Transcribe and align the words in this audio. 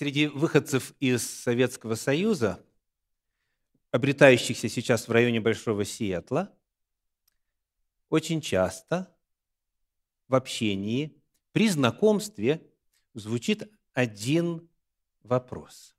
среди 0.00 0.28
выходцев 0.28 0.94
из 0.98 1.28
Советского 1.28 1.94
Союза, 1.94 2.64
обретающихся 3.90 4.66
сейчас 4.66 5.06
в 5.06 5.12
районе 5.12 5.42
Большого 5.42 5.84
Сиэтла, 5.84 6.56
очень 8.08 8.40
часто 8.40 9.14
в 10.26 10.34
общении, 10.34 11.22
при 11.52 11.68
знакомстве 11.68 12.66
звучит 13.12 13.70
один 13.92 14.70
вопрос. 15.22 15.94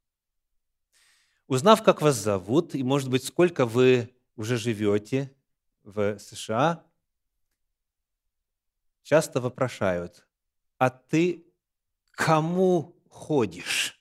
Узнав, 1.46 1.84
как 1.84 2.02
вас 2.02 2.16
зовут, 2.16 2.74
и, 2.74 2.82
может 2.82 3.08
быть, 3.08 3.24
сколько 3.24 3.68
вы 3.68 4.16
уже 4.36 4.58
живете 4.58 5.32
в 5.84 6.18
США, 6.18 6.84
часто 9.04 9.40
вопрошают, 9.40 10.28
а 10.80 10.90
ты 10.90 11.46
кому 12.10 12.98
ходишь? 13.12 14.00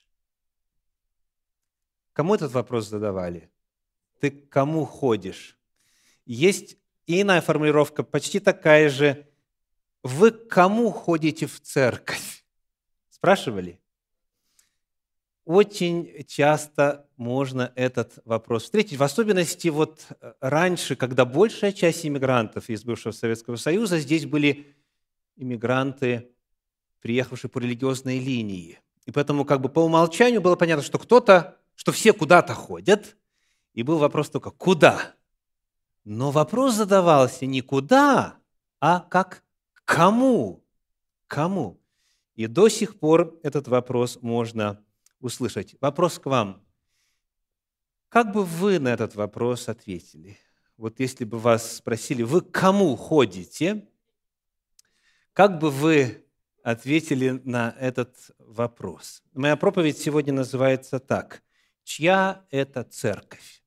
Кому 2.13 2.35
этот 2.35 2.51
вопрос 2.53 2.87
задавали? 2.87 3.49
Ты 4.19 4.31
кому 4.31 4.85
ходишь? 4.85 5.57
Есть 6.25 6.77
иная 7.05 7.41
формулировка, 7.41 8.03
почти 8.03 8.39
такая 8.39 8.89
же. 8.89 9.27
Вы 10.03 10.31
кому 10.31 10.91
ходите 10.91 11.45
в 11.45 11.59
церковь? 11.61 12.43
Спрашивали? 13.09 13.79
Очень 15.45 16.23
часто 16.27 17.07
можно 17.17 17.71
этот 17.75 18.19
вопрос 18.25 18.63
встретить, 18.63 18.97
в 18.97 19.03
особенности 19.03 19.67
вот 19.67 20.07
раньше, 20.39 20.95
когда 20.95 21.25
большая 21.25 21.71
часть 21.71 22.05
иммигрантов 22.05 22.69
из 22.69 22.83
бывшего 22.83 23.11
Советского 23.11 23.55
Союза, 23.57 23.99
здесь 23.99 24.25
были 24.25 24.75
иммигранты, 25.35 26.31
приехавшие 27.01 27.49
по 27.49 27.59
религиозной 27.59 28.19
линии. 28.19 28.79
И 29.11 29.13
поэтому 29.13 29.43
как 29.43 29.59
бы 29.59 29.67
по 29.67 29.81
умолчанию 29.81 30.39
было 30.39 30.55
понятно, 30.55 30.85
что 30.85 30.97
кто-то, 30.97 31.57
что 31.75 31.91
все 31.91 32.13
куда-то 32.13 32.53
ходят, 32.53 33.17
и 33.73 33.83
был 33.83 33.97
вопрос 33.97 34.29
только 34.29 34.51
«куда?». 34.51 35.15
Но 36.05 36.31
вопрос 36.31 36.75
задавался 36.75 37.45
не 37.45 37.59
«куда?», 37.59 38.37
а 38.79 39.01
как 39.01 39.43
«кому?». 39.83 40.63
Кому? 41.27 41.81
И 42.35 42.47
до 42.47 42.69
сих 42.69 42.99
пор 42.99 43.37
этот 43.43 43.67
вопрос 43.67 44.17
можно 44.21 44.81
услышать. 45.19 45.75
Вопрос 45.81 46.17
к 46.17 46.27
вам. 46.27 46.63
Как 48.07 48.31
бы 48.31 48.45
вы 48.45 48.79
на 48.79 48.87
этот 48.87 49.15
вопрос 49.15 49.67
ответили? 49.67 50.39
Вот 50.77 51.01
если 51.01 51.25
бы 51.25 51.37
вас 51.37 51.75
спросили, 51.75 52.23
вы 52.23 52.39
к 52.39 52.49
кому 52.51 52.95
ходите, 52.95 53.89
как 55.33 55.59
бы 55.59 55.69
вы 55.69 56.25
ответили 56.63 57.41
на 57.43 57.75
этот 57.79 58.15
вопрос? 58.39 59.23
Моя 59.33 59.55
проповедь 59.55 59.97
сегодня 59.97 60.33
называется 60.33 60.99
так. 60.99 61.41
Чья 61.83 62.45
это 62.51 62.83
церковь? 62.83 63.63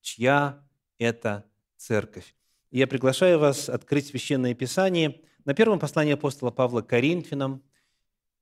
Чья 0.00 0.64
это 0.98 1.44
церковь? 1.76 2.34
Я 2.70 2.86
приглашаю 2.86 3.38
вас 3.38 3.68
открыть 3.68 4.08
Священное 4.08 4.54
Писание 4.54 5.20
на 5.44 5.54
первом 5.54 5.78
послании 5.78 6.12
апостола 6.12 6.50
Павла 6.50 6.82
к 6.82 6.88
Коринфянам, 6.88 7.62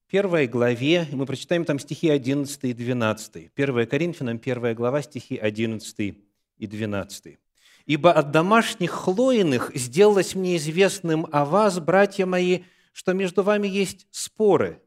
первой 0.08 0.46
главе, 0.46 1.06
мы 1.12 1.26
прочитаем 1.26 1.64
там 1.64 1.78
стихи 1.78 2.08
11 2.08 2.64
и 2.64 2.72
12. 2.72 3.50
1 3.54 3.86
Коринфянам, 3.86 4.38
первая 4.38 4.74
глава, 4.74 5.02
стихи 5.02 5.36
11 5.36 6.16
и 6.58 6.66
12. 6.66 7.38
Ибо 7.86 8.12
от 8.12 8.30
домашних 8.30 8.90
хлоиных 8.90 9.70
сделалось 9.74 10.34
мне 10.34 10.56
известным 10.56 11.26
о 11.30 11.44
вас, 11.44 11.78
братья 11.78 12.26
мои, 12.26 12.62
что 12.96 13.12
между 13.12 13.42
вами 13.42 13.68
есть 13.68 14.06
споры. 14.10 14.82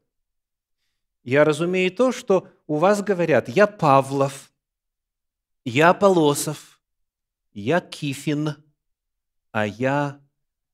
Я 1.22 1.44
разумею 1.44 1.92
то, 1.92 2.10
что 2.10 2.48
у 2.66 2.76
вас 2.76 3.02
говорят, 3.02 3.48
я 3.48 3.68
Павлов, 3.68 4.52
я 5.64 5.94
Полосов, 5.94 6.80
я 7.52 7.80
Кифин, 7.80 8.56
а 9.52 9.64
я 9.64 10.20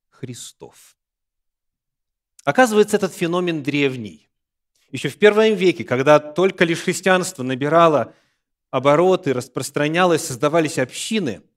Христов. 0.09 0.97
Оказывается, 2.43 2.97
этот 2.97 3.13
феномен 3.13 3.61
древний. 3.61 4.29
Еще 4.89 5.09
в 5.09 5.19
первом 5.19 5.53
веке, 5.53 5.83
когда 5.83 6.19
только 6.19 6.63
лишь 6.63 6.81
христианство 6.81 7.43
набирало 7.43 8.15
обороты, 8.71 9.33
распространялось, 9.33 10.25
создавались 10.25 10.79
общины– 10.79 11.43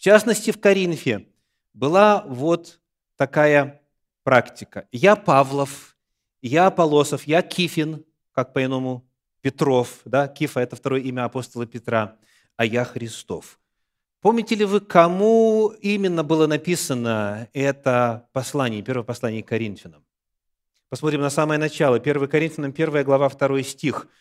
в 0.00 0.02
частности, 0.02 0.50
в 0.50 0.58
Коринфе 0.58 1.28
была 1.74 2.24
вот 2.26 2.80
такая 3.16 3.79
практика. 4.22 4.86
Я 4.92 5.16
Павлов, 5.16 5.96
я 6.42 6.66
Аполосов, 6.66 7.24
я 7.24 7.42
Кифин, 7.42 8.04
как 8.32 8.52
по-иному 8.52 9.06
Петров, 9.40 10.00
да, 10.04 10.28
Кифа– 10.28 10.60
это 10.60 10.76
второе 10.76 11.00
имя 11.00 11.24
апостола 11.24 11.66
Петра, 11.66 12.16
а 12.56 12.64
я 12.64 12.84
Христов. 12.84 13.58
Помните 14.20 14.54
ли 14.54 14.66
вы, 14.66 14.80
кому 14.80 15.72
именно 15.80 16.22
было 16.22 16.46
написано 16.46 17.48
это 17.54 18.28
послание, 18.32 18.82
первое 18.82 19.04
послание 19.04 19.42
к 19.42 19.48
Коринфянам? 19.48 20.04
Посмотрим 20.90 21.22
на 21.22 21.30
самое 21.30 21.58
начало. 21.58 21.96
1 21.96 22.28
Коринфянам, 22.28 22.72
1 22.72 23.04
глава, 23.04 23.30
2 23.30 23.62
стих– 23.62 24.08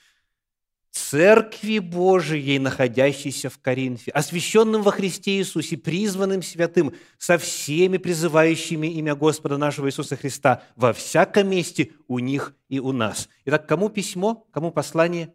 Церкви 0.92 1.80
Божией, 1.80 2.58
находящейся 2.58 3.50
в 3.50 3.60
Коринфе, 3.60 4.12
освященным 4.12 4.82
во 4.82 4.92
Христе 4.92 5.38
Иисусе, 5.38 5.78
призванным 5.78 6.42
святым, 6.42 6.96
со 7.18 7.38
всеми 7.38 7.98
призывающими 7.98 8.88
имя 8.88 9.16
Господа 9.16 9.58
нашего 9.58 9.88
Иисуса 9.88 10.16
Христа 10.16 10.64
во 10.76 10.94
всяком 10.94 11.50
месте 11.50 11.92
у 12.08 12.20
них 12.20 12.56
и 12.70 12.80
у 12.80 12.92
нас. 12.92 13.30
Итак, 13.46 13.68
кому 13.68 13.90
письмо, 13.90 14.48
кому 14.52 14.72
послание? 14.72 15.34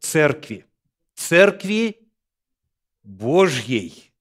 Церкви. 0.00 0.66
Церкви 1.14 2.08
Божьей, 3.02 4.12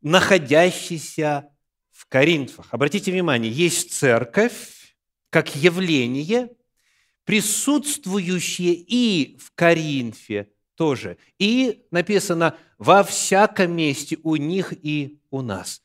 находящейся 0.00 1.50
в 1.90 2.06
Коринфах. 2.06 2.68
Обратите 2.70 3.12
внимание, 3.12 3.52
есть 3.52 3.92
церковь 3.92 4.96
как 5.30 5.54
явление– 5.54 6.50
присутствующие 7.26 8.72
и 8.72 9.36
в 9.38 9.52
Коринфе 9.54 10.48
тоже. 10.76 11.18
И 11.38 11.84
написано 11.90 12.56
«во 12.78 13.02
всяком 13.04 13.72
месте 13.76 14.16
у 14.22 14.36
них 14.36 14.72
и 14.72 15.20
у 15.30 15.42
нас». 15.42 15.82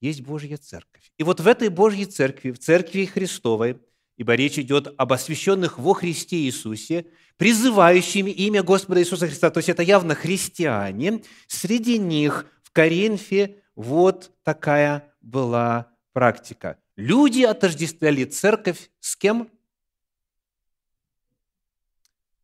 Есть 0.00 0.22
Божья 0.22 0.56
Церковь. 0.56 1.12
И 1.18 1.22
вот 1.22 1.40
в 1.40 1.46
этой 1.46 1.68
Божьей 1.68 2.06
Церкви, 2.06 2.50
в 2.50 2.58
Церкви 2.58 3.04
Христовой, 3.04 3.76
ибо 4.16 4.34
речь 4.34 4.58
идет 4.58 4.92
об 4.96 5.12
освященных 5.12 5.78
во 5.78 5.92
Христе 5.92 6.36
Иисусе, 6.38 7.06
призывающими 7.36 8.30
имя 8.30 8.62
Господа 8.62 9.00
Иисуса 9.00 9.26
Христа, 9.26 9.50
то 9.50 9.58
есть 9.58 9.68
это 9.68 9.82
явно 9.82 10.14
христиане, 10.14 11.22
среди 11.46 11.98
них 11.98 12.46
в 12.62 12.70
Коринфе 12.72 13.56
вот 13.74 14.30
такая 14.42 15.12
была 15.20 15.92
практика. 16.12 16.78
Люди 16.96 17.42
отождествляли 17.42 18.24
церковь 18.24 18.90
с 19.00 19.16
кем? 19.16 19.48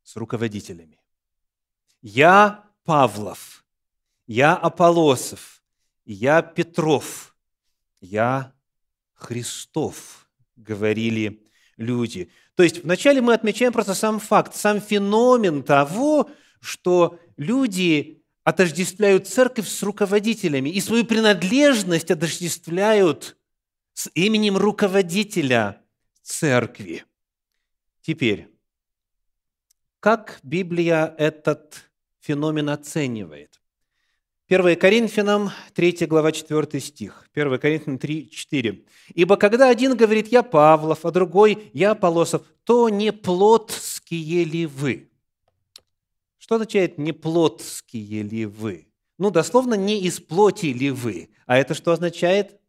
С 0.07 0.15
руководителями. 0.17 1.01
Я 2.01 2.65
Павлов, 2.85 3.65
я 4.29 4.55
Аполосов, 4.55 5.61
я 6.05 6.43
Петров, 6.43 7.35
я 8.01 8.53
Христов, 9.15 10.31
говорили 10.55 11.51
люди. 11.77 12.31
То 12.55 12.63
есть 12.63 12.85
вначале 12.85 13.21
мы 13.21 13.35
отмечаем 13.35 13.73
просто 13.73 13.95
сам 13.95 14.21
факт, 14.21 14.55
сам 14.55 14.81
феномен 14.81 15.65
того, 15.65 16.31
что 16.61 17.19
люди 17.37 18.23
отождествляют 18.45 19.27
церковь 19.27 19.69
с 19.69 19.83
руководителями 19.83 20.71
и 20.71 20.81
свою 20.81 21.05
принадлежность 21.05 22.13
отождествляют 22.13 23.37
с 23.93 24.09
именем 24.15 24.57
руководителя 24.57 25.83
церкви. 26.23 27.05
Теперь, 28.03 28.56
как 30.07 30.39
Библия 30.45 31.17
этот 31.19 31.91
феномен 32.21 32.71
оценивает? 32.71 33.61
1 34.47 34.79
Коринфянам, 34.79 35.51
3 35.75 36.07
глава, 36.07 36.31
4 36.31 36.81
стих. 36.81 37.29
1 37.35 37.59
Коринфянам 37.59 37.99
3, 37.99 38.31
4. 38.31 38.85
«Ибо 39.17 39.37
когда 39.37 39.69
один 39.69 39.97
говорит 39.97 40.29
«я 40.29 40.45
Павлов», 40.45 41.05
а 41.05 41.11
другой 41.11 41.73
«я 41.73 41.97
Полосов», 41.97 42.43
то 42.63 42.89
не 42.89 43.13
плотские 43.13 44.45
ли 44.45 44.67
вы?» 44.67 45.11
Что 46.39 46.55
означает 46.55 46.99
«не 46.99 47.11
плотские 47.11 48.23
ли 48.23 48.47
вы»? 48.47 48.87
Ну, 49.19 49.33
дословно, 49.33 49.75
не 49.75 50.01
из 50.03 50.21
плоти 50.21 50.67
ли 50.67 50.93
вы. 50.93 51.31
А 51.47 51.59
это 51.59 51.75
что 51.75 51.91
означает? 51.91 52.61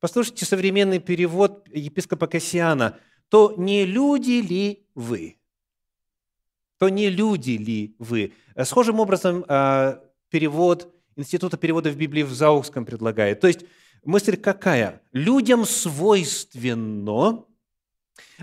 Послушайте 0.00 0.46
современный 0.46 0.98
перевод 0.98 1.68
епископа 1.68 2.26
Кассиана. 2.26 2.98
«То 3.28 3.52
не 3.58 3.84
люди 3.84 4.40
ли 4.40 4.86
вы?» 4.94 5.39
То 6.80 6.88
не 6.88 7.10
люди 7.10 7.50
ли 7.50 7.94
вы? 7.98 8.32
Э, 8.54 8.64
схожим 8.64 9.00
образом 9.00 9.44
э, 9.46 10.00
перевод 10.30 10.90
Института 11.14 11.58
перевода 11.58 11.90
в 11.90 11.96
Библии 11.96 12.22
в 12.22 12.32
Заухском 12.32 12.86
предлагает. 12.86 13.40
То 13.40 13.48
есть 13.48 13.66
мысль 14.02 14.38
какая? 14.38 15.02
Людям 15.12 15.66
свойственно 15.66 17.44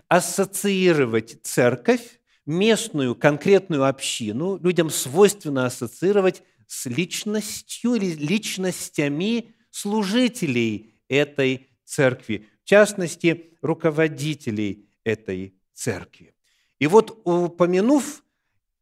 ассоциировать 0.07 1.39
церковь 1.41 2.19
местную 2.45 3.15
конкретную 3.15 3.85
общину 3.85 4.59
людям 4.59 4.91
свойственно 4.91 5.65
ассоциировать 5.65 6.43
с 6.67 6.85
личностью 6.85 7.95
или 7.95 8.13
личностями 8.13 9.55
служителей 9.71 10.93
этой 11.09 11.69
церкви, 11.85 12.45
в 12.63 12.69
частности, 12.69 13.53
руководителей 13.63 14.87
этой 15.03 15.55
церкви. 15.73 16.35
И 16.77 16.85
вот 16.85 17.19
упомянув 17.23 18.23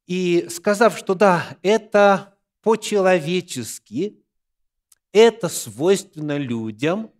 и 0.07 0.47
сказав, 0.49 0.97
что 0.97 1.15
да, 1.15 1.57
это 1.61 2.37
по-человечески, 2.61 4.19
это 5.11 5.49
свойственно 5.49 6.37
людям, 6.37 7.11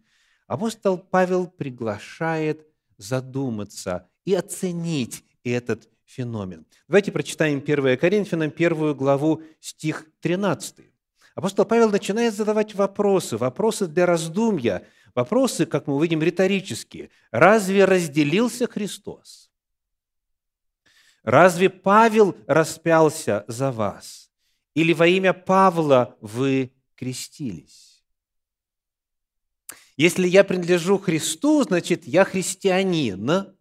апостол 0.48 0.98
Павел 0.98 1.48
приглашает 1.48 2.68
задуматься 2.98 4.10
и 4.26 4.34
оценить 4.34 5.24
этот 5.44 5.90
феномен. 6.06 6.66
Давайте 6.88 7.12
прочитаем 7.12 7.60
1 7.60 7.98
Коринфянам, 7.98 8.52
первую 8.52 8.96
главу, 8.96 9.42
стих 9.60 10.06
13. 10.22 10.78
Апостол 11.36 11.66
Павел 11.66 11.90
начинает 11.90 12.34
задавать 12.34 12.74
вопросы, 12.76 13.38
вопросы 13.38 13.88
для 13.88 14.06
раздумья, 14.06 14.88
вопросы, 15.14 15.66
как 15.66 15.88
мы 15.88 15.96
увидим, 15.96 16.22
риторические. 16.22 17.10
Разве 17.32 17.86
разделился 17.86 18.68
Христос? 18.68 19.45
Разве 21.26 21.72
Павел 21.72 22.38
распялся 22.46 23.46
за 23.48 23.72
вас? 23.72 24.30
Или 24.76 24.94
во 24.94 25.08
имя 25.08 25.34
Павла 25.34 26.16
вы 26.22 26.72
крестились? 26.94 28.04
Если 29.98 30.28
я 30.28 30.44
принадлежу 30.44 31.00
Христу, 31.00 31.64
значит, 31.64 32.06
я 32.06 32.26
христианин. 32.26 33.56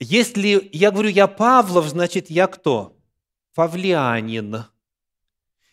Если 0.00 0.68
я 0.72 0.90
говорю 0.90 1.08
«я 1.08 1.28
Павлов», 1.28 1.86
значит, 1.86 2.30
я 2.30 2.48
кто? 2.48 2.98
Павлианин. 3.54 4.64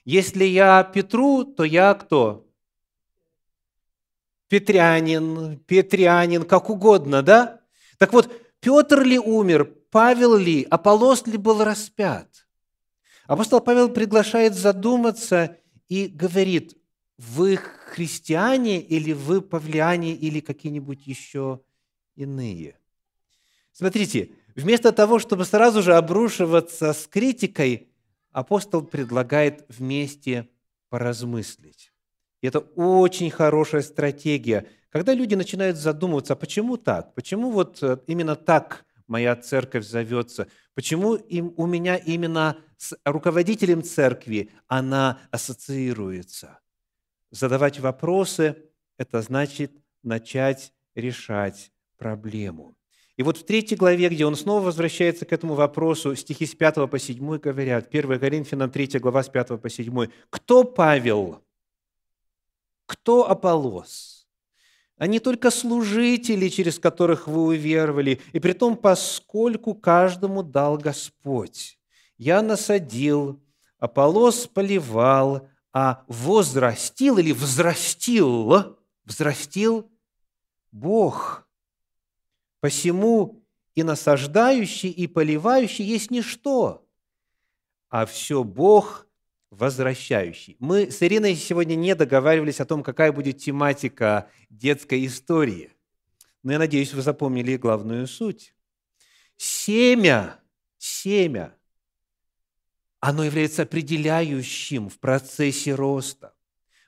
Если 0.06 0.46
я 0.46 0.84
Петру, 0.84 1.44
то 1.44 1.64
я 1.64 1.94
кто? 1.96 2.48
Петрянин, 4.48 5.58
Петрянин, 5.60 6.44
как 6.44 6.70
угодно, 6.70 7.24
да? 7.24 7.62
Так 7.98 8.14
вот, 8.14 8.32
Петр 8.64 9.04
ли 9.04 9.20
умер, 9.20 9.66
Павел 9.92 10.36
ли, 10.36 10.64
Аполос 10.64 11.28
ли 11.28 11.38
был 11.38 11.64
распят? 11.64 12.48
Апостол 13.28 13.60
Павел 13.62 13.90
приглашает 13.90 14.56
задуматься 14.56 15.58
и 15.90 16.08
говорит, 16.08 16.78
вы 17.18 17.58
христиане 17.58 18.82
или 18.82 19.12
вы 19.12 19.42
павлиане 19.42 20.14
или 20.16 20.40
какие-нибудь 20.40 21.06
еще 21.06 21.62
иные– 22.16 22.78
Смотрите, 23.74 24.30
вместо 24.56 24.92
того, 24.92 25.18
чтобы 25.18 25.46
сразу 25.46 25.82
же 25.82 25.96
обрушиваться 25.96 26.94
с 26.94 27.08
критикой, 27.08 27.90
апостол 28.32 28.84
предлагает 28.84 29.66
вместе 29.68 30.48
поразмыслить. 30.90 31.92
Это 32.42 32.60
очень 32.60 33.32
хорошая 33.32 33.82
стратегия, 33.82 34.68
когда 34.94 35.16
люди 35.16 35.34
начинают 35.34 35.76
задумываться, 35.76 36.34
а 36.34 36.36
почему 36.36 36.78
так? 36.78 37.16
Почему 37.16 37.50
вот 37.50 37.82
э, 37.82 37.98
именно 38.06 38.36
так 38.36 38.86
моя 39.08 39.36
церковь 39.36 39.88
зовется? 39.88 40.48
Почему 40.76 41.16
им, 41.16 41.52
у 41.58 41.66
меня 41.66 41.98
именно 41.98 42.58
с 42.78 42.96
руководителем 43.04 43.82
церкви 43.82 44.52
она 44.68 45.20
ассоциируется? 45.32 46.60
Задавать 47.32 47.80
вопросы– 47.80 48.56
это 49.00 49.24
значит 49.24 49.72
начать 50.04 50.72
решать 50.94 51.72
проблему. 51.98 52.76
И 53.18 53.24
вот 53.24 53.38
в 53.38 53.46
третьей 53.48 53.78
главе, 53.78 54.10
где 54.10 54.28
он 54.28 54.36
снова 54.36 54.66
возвращается 54.66 55.26
к 55.26 55.34
этому 55.34 55.56
вопросу, 55.56 56.16
стихи 56.16 56.46
с 56.46 56.54
5 56.54 56.88
по 56.88 57.00
7 57.00 57.40
говорят, 57.40 57.88
1 57.92 58.20
Коринфянам 58.20 58.70
3 58.70 59.00
глава 59.00 59.24
с 59.24 59.30
5 59.30 59.60
по 59.60 59.70
7. 59.72 60.08
«Кто 60.30 60.64
Павел? 60.64 61.44
Кто 62.86 63.28
Аполос? 63.28 64.23
Они 64.98 65.20
только 65.20 65.52
служители, 65.52 66.50
через 66.50 66.80
которых 66.80 67.28
вы 67.28 67.44
уверовали, 67.44 68.22
и 68.32 68.40
при 68.40 68.54
том, 68.54 68.78
поскольку 68.78 69.74
каждому 69.74 70.44
дал 70.44 70.78
Господь. 70.78 71.80
Я 72.18 72.42
насадил, 72.42 73.42
Аполос 73.80 74.48
поливал, 74.48 75.48
а 75.74 76.04
возрастил 76.08 77.18
или 77.18 77.32
взрастил, 77.32 78.78
взрастил 79.06 79.92
Бог– 80.72 81.42
Посему 82.64 83.44
и 83.76 83.84
насаждающий, 83.84 84.90
и 84.90 85.06
поливающий 85.08 85.84
есть 85.84 86.12
ничто, 86.12 86.88
а 87.90 88.06
все 88.06 88.46
Бог 88.46 89.06
возвращающий. 89.58 90.56
Мы 90.60 90.92
с 90.92 91.02
Ириной 91.02 91.36
сегодня 91.36 91.76
не 91.76 91.96
договаривались 91.96 92.60
о 92.60 92.66
том, 92.66 92.84
какая 92.84 93.12
будет 93.12 93.38
тематика 93.38 94.30
детской 94.50 95.06
истории. 95.06 95.72
Но 96.44 96.52
я 96.52 96.60
надеюсь, 96.60 96.94
вы 96.94 97.02
запомнили 97.02 97.58
главную 97.58 98.08
суть. 98.08 98.54
Семя, 99.38 100.40
семя, 100.78 101.56
оно 103.00 103.24
является 103.24 103.64
определяющим 103.64 104.90
в 104.90 105.00
процессе 105.00 105.76
роста. 105.76 106.34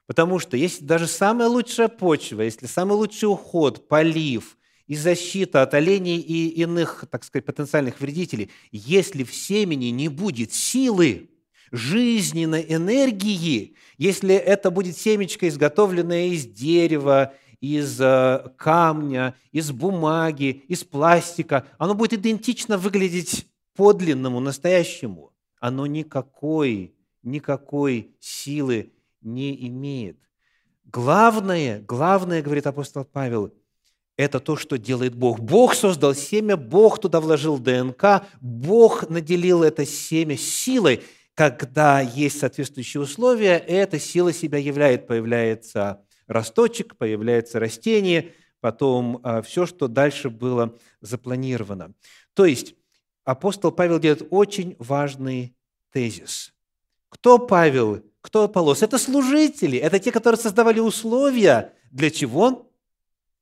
Потому 0.07 0.39
что 0.39 0.57
если 0.57 0.83
даже 0.83 1.07
самая 1.07 1.47
лучшая 1.47 1.88
почва, 1.88 2.41
если 2.41 2.68
самый 2.68 2.94
лучший 2.94 3.25
уход, 3.25 3.88
полив– 3.88 4.57
и 4.88 4.95
защита 4.95 5.63
от 5.63 5.73
оленей 5.73 6.19
и 6.19 6.47
иных, 6.61 7.06
так 7.09 7.23
сказать, 7.23 7.45
потенциальных 7.45 8.00
вредителей, 8.00 8.51
если 8.71 9.23
в 9.23 9.33
семени 9.33 9.85
не 9.85 10.09
будет 10.09 10.53
силы, 10.53 11.29
жизненной 11.71 12.65
энергии, 12.67 13.75
если 13.97 14.35
это 14.35 14.71
будет 14.71 14.97
семечко, 14.97 15.47
изготовленное 15.47 16.27
из 16.27 16.45
дерева, 16.45 17.33
из 17.62 18.00
э, 18.00 18.51
камня, 18.57 19.35
из 19.51 19.71
бумаги, 19.71 20.63
из 20.67 20.83
пластика, 20.83 21.65
оно 21.77 21.95
будет 21.95 22.13
идентично 22.13 22.77
выглядеть 22.77 23.47
подлинному, 23.75 24.39
настоящему. 24.39 25.31
Оно 25.59 25.85
никакой, 25.88 26.95
никакой 27.23 28.15
силы 28.19 28.91
не 29.21 29.68
имеет. 29.68 30.18
Главное, 30.85 31.81
главное, 31.81 32.41
говорит 32.41 32.68
апостол 32.68 33.06
Павел– 33.06 33.53
это 34.18 34.39
то, 34.39 34.56
что 34.56 34.77
делает 34.77 35.15
Бог. 35.15 35.39
Бог 35.39 35.73
создал 35.73 36.13
семя, 36.13 36.56
Бог 36.56 36.99
туда 36.99 37.19
вложил 37.19 37.57
ДНК, 37.57 38.23
Бог 38.40 39.09
наделил 39.09 39.61
это 39.63 39.85
семя 39.85 40.37
силой. 40.37 41.04
Когда 41.35 42.01
есть 42.01 42.39
соответствующие 42.39 43.01
условия, 43.01 43.57
эта 43.57 43.99
сила 43.99 44.33
себя 44.33 44.57
являет. 44.57 45.06
Появляется 45.06 46.04
росточек, 46.27 46.97
появляется 46.97 47.59
растение, 47.59 48.33
потом 48.61 49.19
а, 49.23 49.42
все, 49.44 49.68
что 49.68 49.87
дальше 49.87 50.30
было 50.30 50.75
запланировано. 51.01 51.94
То 52.33 52.45
есть 52.45 52.75
апостол 53.23 53.71
Павел 53.71 53.99
делает 53.99 54.25
очень 54.31 54.75
важный 54.80 55.56
тезис. 55.92 56.54
Кто 57.09 57.37
Павел, 57.37 58.01
кто 58.21 58.45
Аполлос? 58.45 58.81
Это 58.81 58.97
служители, 58.97 59.77
это 59.77 59.99
те, 59.99 60.11
которые 60.11 60.42
создавали 60.42 60.80
условия. 60.80 61.73
Для 61.92 62.09
чего? 62.09 62.71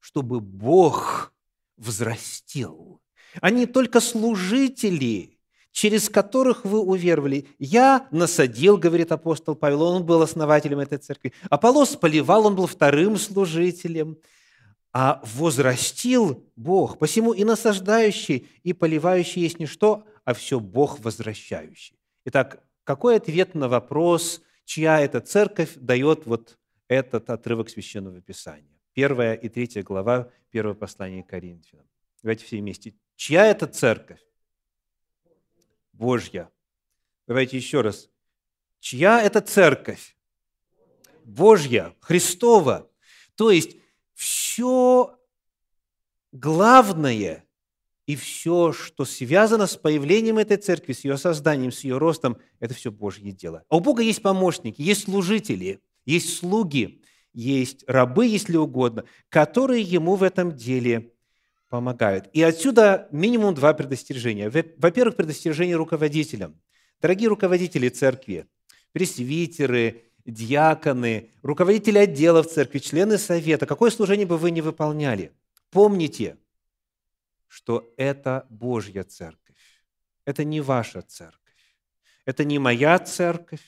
чтобы 0.03 0.41
Бог 0.41 1.33
взрастил. 1.77 3.01
Они 3.39 3.65
только 3.65 4.01
служители, 4.01 5.32
через 5.73 6.07
которых 6.07 6.63
вы 6.63 6.79
уверовали. 6.79 7.47
Я 7.57 8.07
насадил, 8.11 8.77
говорит 8.77 9.11
апостол 9.11 9.55
Павел, 9.55 9.81
он 9.81 10.05
был 10.05 10.21
основателем 10.21 10.79
этой 10.79 10.99
церкви. 10.99 11.33
Аполлос 11.49 11.95
поливал, 11.95 12.45
он 12.45 12.55
был 12.55 12.67
вторым 12.67 13.17
служителем. 13.17 14.17
А 14.93 15.19
возрастил 15.35 16.47
Бог. 16.55 16.99
Посему 16.99 17.33
и 17.33 17.43
насаждающий, 17.43 18.47
и 18.61 18.73
поливающий 18.73 19.41
есть 19.41 19.59
не 19.59 19.65
что, 19.65 20.05
а 20.23 20.35
все 20.35 20.59
Бог 20.59 20.99
возвращающий. 20.99 21.97
Итак, 22.25 22.61
какой 22.83 23.15
ответ 23.15 23.55
на 23.55 23.67
вопрос, 23.67 24.43
чья 24.65 25.01
это 25.01 25.19
церковь, 25.21 25.71
дает 25.75 26.27
вот 26.27 26.59
этот 26.87 27.31
отрывок 27.31 27.71
Священного 27.71 28.21
Писания? 28.21 28.79
Первая 28.93 29.33
и 29.33 29.49
третья 29.49 29.81
глава 29.81 30.29
первого 30.51 30.75
послания 30.75 31.23
к 31.23 31.29
Коринфянам. 31.29 31.87
Давайте 32.21 32.45
все 32.45 32.59
вместе. 32.59 32.93
Чья 33.15 33.47
это 33.47 33.65
церковь? 33.65 34.19
Божья. 35.93 36.49
Давайте 37.27 37.57
еще 37.57 37.81
раз. 37.81 38.09
Чья 38.79 39.21
это 39.21 39.39
церковь? 39.41 40.17
Божья, 41.23 41.95
Христова. 42.01 42.89
То 43.35 43.49
есть 43.49 43.77
все 44.13 45.17
главное 46.31 47.45
и 48.05 48.15
все, 48.15 48.73
что 48.73 49.05
связано 49.05 49.67
с 49.67 49.77
появлением 49.77 50.37
этой 50.37 50.57
церкви, 50.57 50.91
с 50.91 51.05
ее 51.05 51.17
созданием, 51.17 51.71
с 51.71 51.85
ее 51.85 51.97
ростом, 51.97 52.37
это 52.59 52.73
все 52.73 52.91
Божье 52.91 53.31
дело. 53.31 53.63
А 53.69 53.77
у 53.77 53.79
Бога 53.79 54.01
есть 54.01 54.21
помощники, 54.21 54.81
есть 54.81 55.05
служители, 55.05 55.81
есть 56.05 56.37
слуги, 56.37 57.01
есть 57.33 57.85
рабы, 57.87 58.27
если 58.27 58.57
угодно, 58.57 59.05
которые 59.29 59.81
ему 59.81 60.15
в 60.15 60.23
этом 60.23 60.51
деле 60.55 61.12
помогают. 61.73 62.29
И 62.33 62.43
отсюда 62.43 63.07
минимум 63.09 63.55
два 63.55 63.73
предостережения. 63.73 64.47
Во-первых, 64.77 65.15
предостережение 65.15 65.75
руководителям. 65.75 66.61
Дорогие 67.01 67.29
руководители 67.29 67.89
церкви, 67.89 68.45
пресвитеры, 68.91 70.03
диаконы, 70.23 71.31
руководители 71.41 71.97
отделов 71.97 72.45
церкви, 72.45 72.77
члены 72.77 73.17
совета, 73.17 73.65
какое 73.65 73.89
служение 73.89 74.27
бы 74.27 74.37
вы 74.37 74.51
ни 74.51 74.61
выполняли, 74.61 75.31
помните, 75.71 76.37
что 77.47 77.91
это 77.97 78.45
Божья 78.51 79.03
церковь. 79.03 79.57
Это 80.25 80.43
не 80.43 80.61
ваша 80.61 81.01
церковь. 81.01 81.75
Это 82.23 82.43
не 82.43 82.59
моя 82.59 82.99
церковь. 82.99 83.65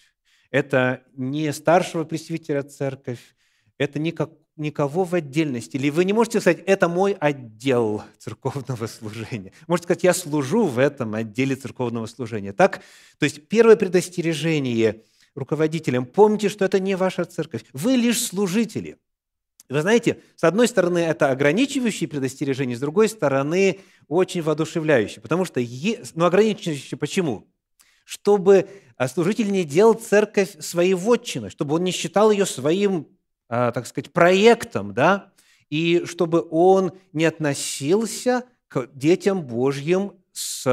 Это 0.52 1.02
не 1.16 1.52
старшего 1.54 2.04
пресвитера 2.04 2.62
церковь. 2.62 3.36
Это 3.80 3.98
не 3.98 4.12
как, 4.12 4.30
никого 4.58 5.04
в 5.04 5.14
отдельности. 5.16 5.76
Или 5.78 5.90
вы 5.90 6.06
не 6.06 6.14
можете 6.14 6.40
сказать, 6.40 6.64
это 6.66 6.88
мой 6.88 7.14
отдел 7.20 8.04
церковного 8.18 8.88
служения. 8.88 9.52
Можете 9.68 9.86
сказать, 9.86 10.04
я 10.04 10.14
служу 10.14 10.66
в 10.66 10.80
этом 10.80 11.16
отделе 11.16 11.56
церковного 11.56 12.06
служения. 12.06 12.54
Так? 12.54 12.82
То 13.20 13.26
есть 13.26 13.48
первое 13.48 13.76
предостережение 13.76 15.04
руководителям, 15.36 16.06
помните, 16.06 16.50
что 16.50 16.64
это 16.64 16.80
не 16.80 16.96
ваша 16.96 17.26
церковь. 17.26 17.66
Вы 17.74 17.94
лишь 17.94 18.22
служители. 18.22 18.98
Вы 19.68 19.82
знаете, 19.82 20.22
с 20.36 20.44
одной 20.44 20.68
стороны, 20.68 21.00
это 21.00 21.32
ограничивающие 21.32 22.08
предостережения, 22.08 22.78
с 22.78 22.80
другой 22.80 23.10
стороны, 23.10 23.80
очень 24.08 24.42
воодушевляющие. 24.42 25.22
Потому 25.22 25.44
что, 25.44 25.60
ну, 26.14 26.26
ограничивающие 26.26 26.98
почему? 26.98 27.48
Чтобы 28.06 28.70
служитель 29.12 29.52
не 29.52 29.64
делал 29.64 29.96
церковь 29.96 30.56
своей 30.60 30.94
вотчиной, 30.94 31.50
чтобы 31.50 31.76
он 31.76 31.84
не 31.84 31.92
считал 31.92 32.30
ее 32.30 32.46
своим 32.46 33.08
а, 33.08 33.15
так 33.48 33.86
сказать, 33.88 34.12
проектом, 34.12 34.94
да, 34.94 35.34
и 35.70 36.06
чтобы 36.06 36.48
он 36.50 36.92
не 37.14 37.26
относился 37.26 38.44
к 38.68 38.90
детям 38.94 39.46
Божьим 39.46 40.14
с, 40.32 40.64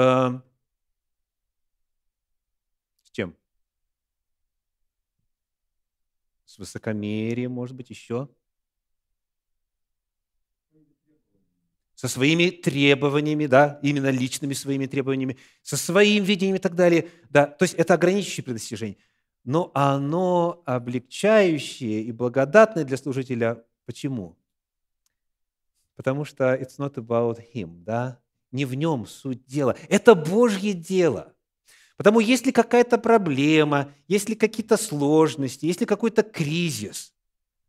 с 3.03 3.11
чем? 3.11 3.37
С 6.45 6.59
высокомерием, 6.59 7.53
может 7.53 7.77
быть, 7.77 7.91
еще? 7.91 8.29
со 12.03 12.09
своими 12.09 12.51
требованиями, 12.51 13.47
да, 13.47 13.79
именно 13.81 14.11
личными 14.11 14.55
своими 14.55 14.87
требованиями, 14.87 15.39
со 15.63 15.77
своим 15.77 16.25
видением 16.25 16.57
и 16.57 16.59
так 16.59 16.75
далее. 16.75 17.09
Да, 17.31 17.47
то 17.47 17.63
есть 17.63 17.75
это 17.75 17.95
ограничивающее 17.95 18.43
предостережение 18.43 18.99
но 19.45 19.71
оно 19.75 20.63
облегчающее 20.67 22.03
и 22.03 22.13
благодатное 22.13 22.85
для 22.85 22.97
служителя. 22.97 23.65
Почему? 23.87 24.39
Потому 25.97 26.25
что 26.25 26.55
it's 26.55 26.79
not 26.79 26.95
about 26.95 27.41
him, 27.55 27.83
да? 27.83 28.21
Не 28.51 28.65
в 28.65 28.75
нем 28.75 29.07
суть 29.07 29.45
дела. 29.47 29.77
Это 29.89 30.15
Божье 30.15 30.73
дело. 30.75 31.35
Потому 31.97 32.21
если 32.21 32.51
какая-то 32.51 32.99
проблема, 32.99 33.93
если 34.09 34.35
какие-то 34.35 34.77
сложности, 34.77 35.67
если 35.67 35.85
какой-то 35.85 36.23
кризис, 36.23 37.15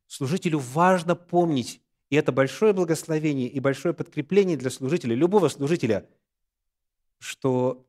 служителю 0.07 0.59
важно 0.59 1.15
помнить, 1.15 1.81
и 2.09 2.15
это 2.15 2.31
большое 2.31 2.73
благословение 2.73 3.47
и 3.47 3.59
большое 3.59 3.93
подкрепление 3.93 4.57
для 4.57 4.69
служителя, 4.69 5.15
любого 5.15 5.49
служителя, 5.49 6.07
что 7.19 7.87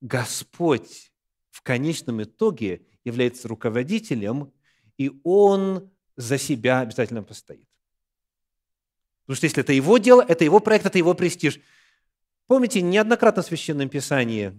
Господь 0.00 1.12
в 1.50 1.62
конечном 1.62 2.22
итоге 2.22 2.86
является 3.04 3.48
руководителем, 3.48 4.52
и 4.98 5.10
он 5.24 5.90
за 6.16 6.38
себя 6.38 6.80
обязательно 6.80 7.22
постоит. 7.22 7.68
Потому 9.22 9.36
что 9.36 9.46
если 9.46 9.62
это 9.62 9.72
его 9.72 9.98
дело, 9.98 10.24
это 10.26 10.44
его 10.44 10.60
проект, 10.60 10.86
это 10.86 10.98
его 10.98 11.14
престиж. 11.14 11.60
Помните, 12.46 12.82
неоднократно 12.82 13.42
в 13.42 13.46
Священном 13.46 13.88
Писании 13.88 14.52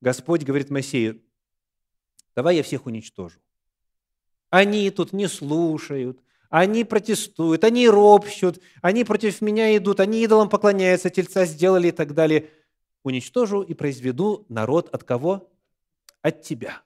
Господь 0.00 0.42
говорит 0.42 0.70
Моисею, 0.70 1.22
давай 2.34 2.56
я 2.56 2.62
всех 2.62 2.86
уничтожу. 2.86 3.38
Они 4.50 4.90
тут 4.90 5.12
не 5.12 5.28
слушают, 5.28 6.20
они 6.50 6.84
протестуют, 6.84 7.64
они 7.64 7.88
ропщут, 7.88 8.60
они 8.80 9.04
против 9.04 9.40
меня 9.40 9.76
идут, 9.76 10.00
они 10.00 10.22
идолам 10.22 10.48
поклоняются, 10.48 11.10
тельца 11.10 11.46
сделали 11.46 11.88
и 11.88 11.90
так 11.90 12.14
далее. 12.14 12.50
Уничтожу 13.02 13.62
и 13.62 13.74
произведу 13.74 14.46
народ 14.48 14.88
от 14.94 15.04
кого? 15.04 15.50
От 16.22 16.42
тебя. 16.42 16.82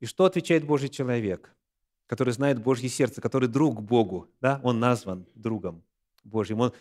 И 0.00 0.06
что 0.06 0.24
отвечает 0.24 0.64
Божий 0.64 0.88
человек, 0.88 1.54
который 2.06 2.32
знает 2.32 2.62
Божье 2.62 2.88
сердце, 2.88 3.20
который 3.20 3.48
друг 3.48 3.82
Богу, 3.82 4.28
да? 4.40 4.60
он 4.62 4.80
назван 4.80 5.26
другом 5.34 5.82
Божьим, 6.24 6.60
он, 6.60 6.72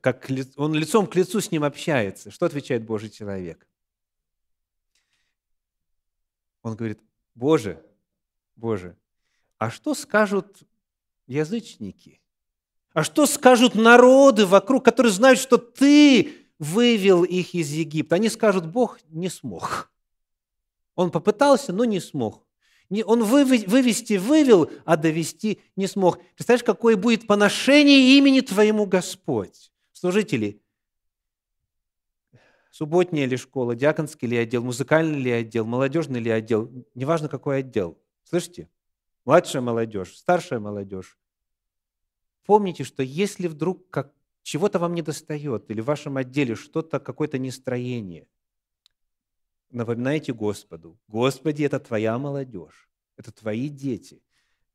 как, 0.00 0.28
он 0.56 0.74
лицом 0.74 1.06
к 1.06 1.14
лицу 1.14 1.40
с 1.40 1.50
ним 1.50 1.64
общается. 1.64 2.30
Что 2.30 2.46
отвечает 2.46 2.84
Божий 2.84 3.10
человек? 3.10 3.66
Он 6.62 6.74
говорит, 6.74 7.00
Боже, 7.34 7.82
Боже, 8.56 8.96
а 9.58 9.70
что 9.70 9.94
скажут 9.94 10.64
язычники? 11.26 12.20
А 12.92 13.04
что 13.04 13.26
скажут 13.26 13.74
народы 13.74 14.44
вокруг, 14.44 14.84
которые 14.84 15.12
знают, 15.12 15.38
что 15.38 15.56
Ты 15.56 16.34
вывел 16.58 17.22
их 17.22 17.54
из 17.54 17.70
Египта? 17.70 18.16
Они 18.16 18.28
скажут, 18.28 18.66
Бог 18.66 18.98
не 19.08 19.28
смог. 19.28 19.92
Он 20.96 21.12
попытался, 21.12 21.72
но 21.72 21.84
не 21.84 22.00
смог. 22.00 22.47
Он 22.90 23.22
вывести 23.22 24.16
вывел, 24.16 24.70
а 24.86 24.96
довести 24.96 25.60
не 25.76 25.86
смог. 25.86 26.18
Представляешь, 26.34 26.64
какое 26.64 26.96
будет 26.96 27.26
поношение 27.26 28.16
имени 28.16 28.40
Твоему, 28.40 28.86
Господь? 28.86 29.70
Служители, 29.92 30.62
субботняя 32.70 33.26
ли 33.26 33.36
школа, 33.36 33.74
диаконский 33.74 34.28
ли 34.28 34.36
отдел, 34.38 34.64
музыкальный 34.64 35.20
ли 35.20 35.30
отдел, 35.30 35.66
молодежный 35.66 36.20
ли 36.20 36.30
отдел, 36.30 36.70
неважно 36.94 37.28
какой 37.28 37.58
отдел. 37.58 37.98
Слышите? 38.24 38.68
Младшая 39.26 39.60
молодежь, 39.60 40.16
старшая 40.16 40.60
молодежь. 40.60 41.18
Помните, 42.46 42.84
что 42.84 43.02
если 43.02 43.48
вдруг 43.48 43.90
как 43.90 44.14
чего-то 44.42 44.78
вам 44.78 44.94
не 44.94 45.02
достает, 45.02 45.70
или 45.70 45.82
в 45.82 45.84
вашем 45.84 46.16
отделе 46.16 46.54
что-то, 46.54 47.00
какое-то 47.00 47.38
нестроение– 47.38 48.26
напоминайте 49.70 50.32
Господу, 50.32 50.98
Господи, 51.08 51.62
это 51.62 51.78
Твоя 51.78 52.18
молодежь, 52.18 52.88
это 53.16 53.32
Твои 53.32 53.68
дети, 53.68 54.22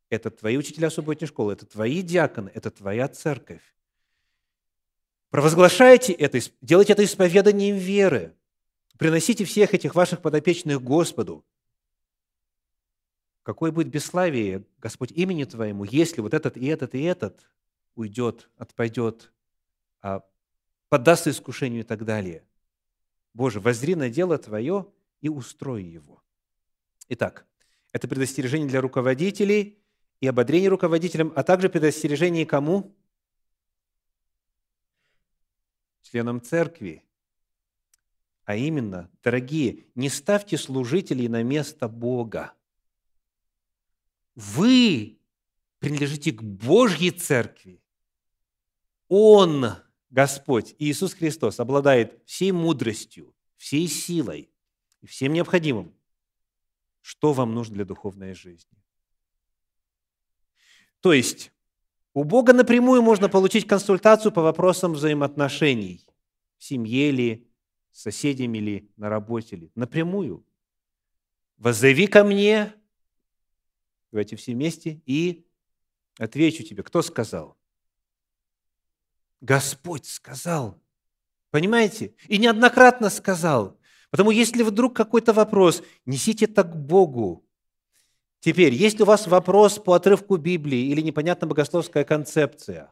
это 0.09 0.29
Твои 0.29 0.57
учителя 0.57 0.89
субботней 0.89 1.27
школы, 1.27 1.53
это 1.53 1.65
Твои 1.65 2.01
диаконы, 2.01 2.51
это 2.53 2.71
Твоя 2.71 3.07
церковь. 3.07 3.62
Провозглашайте 5.29 6.13
это, 6.13 6.39
делайте 6.62 6.93
это 6.93 7.03
исповеданием 7.03 7.75
веры. 7.75 8.35
Приносите 8.97 9.45
всех 9.45 9.73
этих 9.73 9.95
ваших 9.95 10.21
подопечных 10.21 10.81
Господу. 10.81 11.43
Какое 13.41 13.71
будет 13.71 13.88
бесславие, 13.88 14.63
Господь, 14.77 15.12
имени 15.12 15.43
Твоему, 15.45 15.83
если 15.83 16.21
вот 16.21 16.33
этот 16.33 16.55
и 16.55 16.67
этот 16.67 16.93
и 16.93 17.01
этот 17.01 17.50
уйдет, 17.95 18.50
отпадет, 18.57 19.33
а 20.01 20.23
поддастся 20.89 21.31
искушению 21.31 21.81
и 21.81 21.83
так 21.83 22.05
далее– 22.05 22.43
Боже, 23.33 23.59
возри 23.59 23.95
на 23.95 24.09
дело 24.09 24.37
Твое 24.37 24.91
и 25.21 25.29
устрой 25.29 25.83
его. 25.83 26.23
Итак, 27.09 27.47
это 27.91 28.07
предостережение 28.07 28.67
для 28.67 28.81
руководителей 28.81 29.79
и 30.19 30.27
ободрение 30.27 30.69
руководителям, 30.69 31.33
а 31.35 31.43
также 31.43 31.69
предостережение 31.69 32.45
кому? 32.45 32.95
Членам 36.01 36.41
церкви. 36.41 37.03
А 38.45 38.55
именно, 38.55 39.09
дорогие, 39.23 39.87
не 39.95 40.09
ставьте 40.09 40.57
служителей 40.57 41.27
на 41.27 41.43
место 41.43 41.87
Бога. 41.87 42.53
Вы 44.35 45.19
принадлежите 45.79 46.31
к 46.31 46.43
Божьей 46.43 47.11
церкви. 47.11 47.81
Он 49.07 49.67
Господь 50.13 50.75
Иисус 50.77 51.15
Христос 51.15 51.60
обладает 51.60 52.22
всей 52.27 52.51
мудростью, 52.51 53.34
всей 53.58 53.88
силой 53.88 54.51
и 55.01 55.08
всем 55.08 55.34
необходимым, 55.34 55.91
что 57.01 57.34
вам 57.34 57.55
нужно 57.55 57.77
для 57.77 57.86
духовной 57.86 58.36
жизни. 58.36 58.77
То 61.00 61.13
есть 61.13 61.51
у 62.13 62.24
Бога 62.25 62.53
напрямую 62.53 63.01
можно 63.01 63.27
получить 63.27 63.65
консультацию 63.65 64.32
по 64.32 64.43
вопросам 64.43 64.93
взаимоотношений 64.93 66.05
в 66.60 66.63
семье 66.63 67.10
ли, 67.10 67.51
с 67.91 68.03
соседями 68.03 68.60
ли, 68.60 68.91
на 68.96 69.10
работе 69.10 69.55
ли. 69.55 69.72
Напрямую. 69.74 70.46
Воззови 71.58 72.05
ко 72.05 72.24
мне, 72.24 72.72
давайте 74.12 74.36
все 74.36 74.53
вместе, 74.53 75.01
и 75.08 75.48
отвечу 76.20 76.62
тебе, 76.62 76.84
кто 76.84 77.01
сказал– 77.01 77.58
Господь 79.43 80.07
сказал. 80.07 80.81
Понимаете? 81.51 82.15
И 82.27 82.39
неоднократно 82.39 83.12
сказал. 83.12 83.77
Потому 84.09 84.31
если 84.31 84.63
вдруг 84.63 84.95
какой-то 84.95 85.33
вопрос, 85.33 85.83
несите 86.05 86.45
это 86.45 86.63
к 86.63 86.75
Богу. 86.75 87.45
Теперь, 88.39 88.73
если 88.73 89.03
у 89.03 89.05
вас 89.05 89.27
вопрос 89.27 89.77
по 89.77 89.93
отрывку 89.93 90.38
Библии 90.38 90.88
или 90.88 91.01
непонятная 91.01 91.47
богословская 91.47 92.03
концепция, 92.03 92.91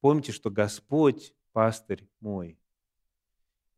Помните, 0.00 0.32
что 0.32 0.50
Господь– 0.50 1.34
пастырь 1.52 2.08
мой. 2.20 2.58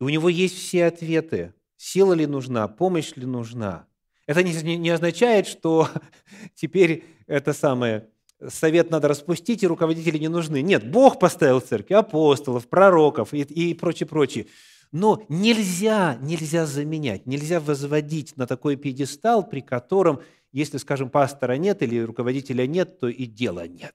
И 0.01 0.05
у 0.05 0.09
Него 0.09 0.29
есть 0.29 0.57
все 0.57 0.87
ответы. 0.87 1.55
Сила 1.77 2.13
ли 2.13 2.27
нужна, 2.27 2.69
помощь 2.69 3.17
ли 3.17 3.27
нужна. 3.27 3.89
Это 4.27 4.45
не, 4.45 4.77
не 4.77 4.91
означает, 4.91 5.49
что 5.49 5.89
теперь 6.55 7.05
это 7.27 7.53
самое, 7.53 8.09
совет 8.49 8.91
надо 8.91 9.09
распустить, 9.09 9.63
и 9.63 9.67
руководители 9.67 10.19
не 10.19 10.29
нужны. 10.29 10.63
Нет, 10.63 10.91
Бог 10.91 11.19
поставил 11.19 11.61
церкви, 11.61 11.95
апостолов, 11.95 12.69
пророков 12.69 13.33
и, 13.33 13.41
и 13.43 13.75
прочее, 13.75 14.07
прочее. 14.07 14.47
Но 14.93 15.25
нельзя, 15.29 16.19
нельзя 16.21 16.67
заменять, 16.67 17.27
нельзя 17.27 17.61
возводить 17.61 18.37
на 18.37 18.47
такой 18.47 18.77
пьедестал, 18.77 19.49
при 19.49 19.61
котором, 19.61 20.21
если, 20.53 20.77
скажем, 20.77 21.09
пастора 21.09 21.55
нет 21.55 21.83
или 21.83 22.01
руководителя 22.01 22.67
нет, 22.67 23.01
то 23.01 23.09
и 23.09 23.25
дела 23.25 23.67
нет. 23.67 23.95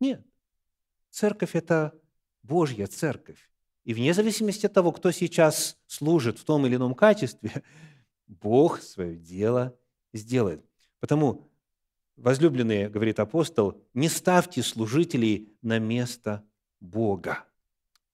Нет. 0.00 0.24
Церковь– 1.10 1.50
это 1.54 1.92
Божья 2.42 2.86
церковь. 2.86 3.48
И 3.84 3.94
вне 3.94 4.12
зависимости 4.12 4.66
от 4.66 4.72
того, 4.72 4.92
кто 4.92 5.10
сейчас 5.12 5.78
служит 5.86 6.38
в 6.38 6.44
том 6.44 6.66
или 6.66 6.76
ином 6.76 6.94
качестве, 6.94 7.62
Бог 8.26 8.80
свое 8.82 9.16
дело 9.16 9.78
сделает. 10.12 10.64
Потому, 11.00 11.47
возлюбленные, 12.18 12.88
говорит 12.88 13.20
апостол, 13.20 13.82
не 13.94 14.08
ставьте 14.08 14.62
служителей 14.62 15.56
на 15.62 15.78
место 15.78 16.44
Бога. 16.80 17.44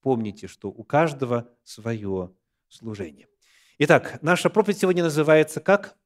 Помните, 0.03 0.47
что 0.47 0.69
у 0.69 0.85
каждого 0.85 1.51
свое 1.63 2.31
служение. 2.69 3.27
Итак, 3.79 4.19
наша 4.23 4.51
проповедь 4.51 4.79
сегодня 4.79 5.03
называется 5.03 5.61
как? 5.61 5.97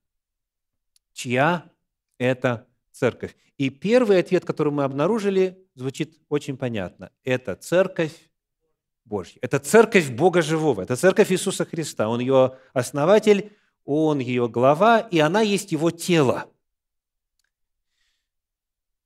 Чья 1.12 1.70
это 2.16 2.66
церковь? 2.92 3.36
И 3.56 3.70
первый 3.70 4.20
ответ, 4.20 4.44
который 4.44 4.72
мы 4.72 4.84
обнаружили, 4.84 5.58
звучит 5.74 6.18
очень 6.28 6.56
понятно. 6.56 7.10
Это 7.24 7.56
церковь 7.56 8.14
Божья. 9.04 9.38
Это 9.42 9.58
церковь 9.58 10.10
Бога 10.10 10.42
Живого. 10.42 10.82
Это 10.82 10.94
церковь 10.96 11.32
Иисуса 11.32 11.64
Христа. 11.64 12.08
Он 12.08 12.20
ее 12.20 12.56
основатель, 12.72 13.52
он 13.84 14.20
ее 14.20 14.48
глава, 14.48 15.00
и 15.00 15.18
она 15.18 15.40
есть 15.40 15.72
его 15.72 15.90
тело. 15.90 16.50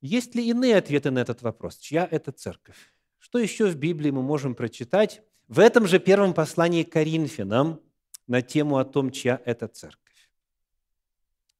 Есть 0.03 0.35
ли 0.35 0.45
иные 0.45 0.75
ответы 0.75 1.11
на 1.11 1.19
этот 1.19 1.43
вопрос? 1.43 1.77
Чья 1.77 2.05
это 2.11 2.33
церковь? 2.33 2.91
Что 3.19 3.39
еще 3.39 3.67
в 3.67 3.77
Библии 3.77 4.11
мы 4.11 4.21
можем 4.21 4.53
прочитать 4.53 5.21
в 5.47 5.59
этом 5.59 5.87
же 5.87 5.97
первом 5.97 6.33
послании 6.33 6.83
к 6.83 6.91
Коринфянам 6.91 7.79
на 8.27 8.41
тему 8.41 8.79
о 8.79 8.83
том, 8.83 9.11
чья 9.11 9.41
это 9.45 9.69
церковь? 9.69 10.29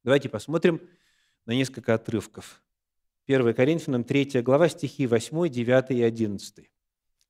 Давайте 0.04 0.28
посмотрим 0.28 0.82
на 1.46 1.54
несколько 1.54 1.94
отрывков. 1.94 2.62
1 3.28 3.54
Коринфянам 3.54 4.04
3 4.04 4.42
глава, 4.42 4.68
стихи 4.68 5.08
8, 5.08 5.48
9 5.48 5.92
и 5.92 6.04
11. 6.04 6.70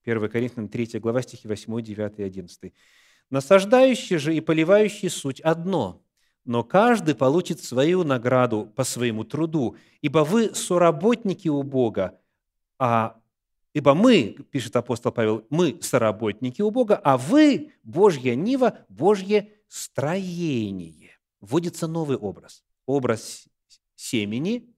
1 0.05 0.29
Коринфянам 0.31 0.67
3 0.67 0.99
глава, 0.99 1.21
стихи 1.21 1.47
8, 1.47 1.79
9 1.79 2.13
и 2.17 2.23
11. 2.23 2.73
«Насаждающий 3.29 4.17
же 4.17 4.35
и 4.35 4.41
поливающий 4.41 5.11
суть 5.11 5.41
одно, 5.41 6.02
но 6.45 6.63
каждый 6.63 7.15
получит 7.15 7.63
свою 7.63 8.03
награду 8.03 8.71
по 8.75 8.83
своему 8.83 9.23
труду, 9.23 9.77
ибо 10.01 10.19
вы 10.19 10.53
соработники 10.55 11.47
у 11.47 11.63
Бога, 11.63 12.19
а 12.77 13.17
Ибо 13.73 13.95
мы, 13.95 14.35
пишет 14.51 14.75
апостол 14.75 15.11
Павел, 15.11 15.47
мы 15.49 15.79
соработники 15.81 16.61
у 16.61 16.69
Бога, 16.69 16.95
а 17.03 17.17
вы, 17.17 17.73
Божья 17.81 18.35
нива, 18.35 18.77
Божье 18.87 19.51
строение. 19.67 21.17
Вводится 21.41 21.87
новый 21.87 22.17
образ. 22.17 22.63
Образ 22.85 23.47
семени, 23.95 24.71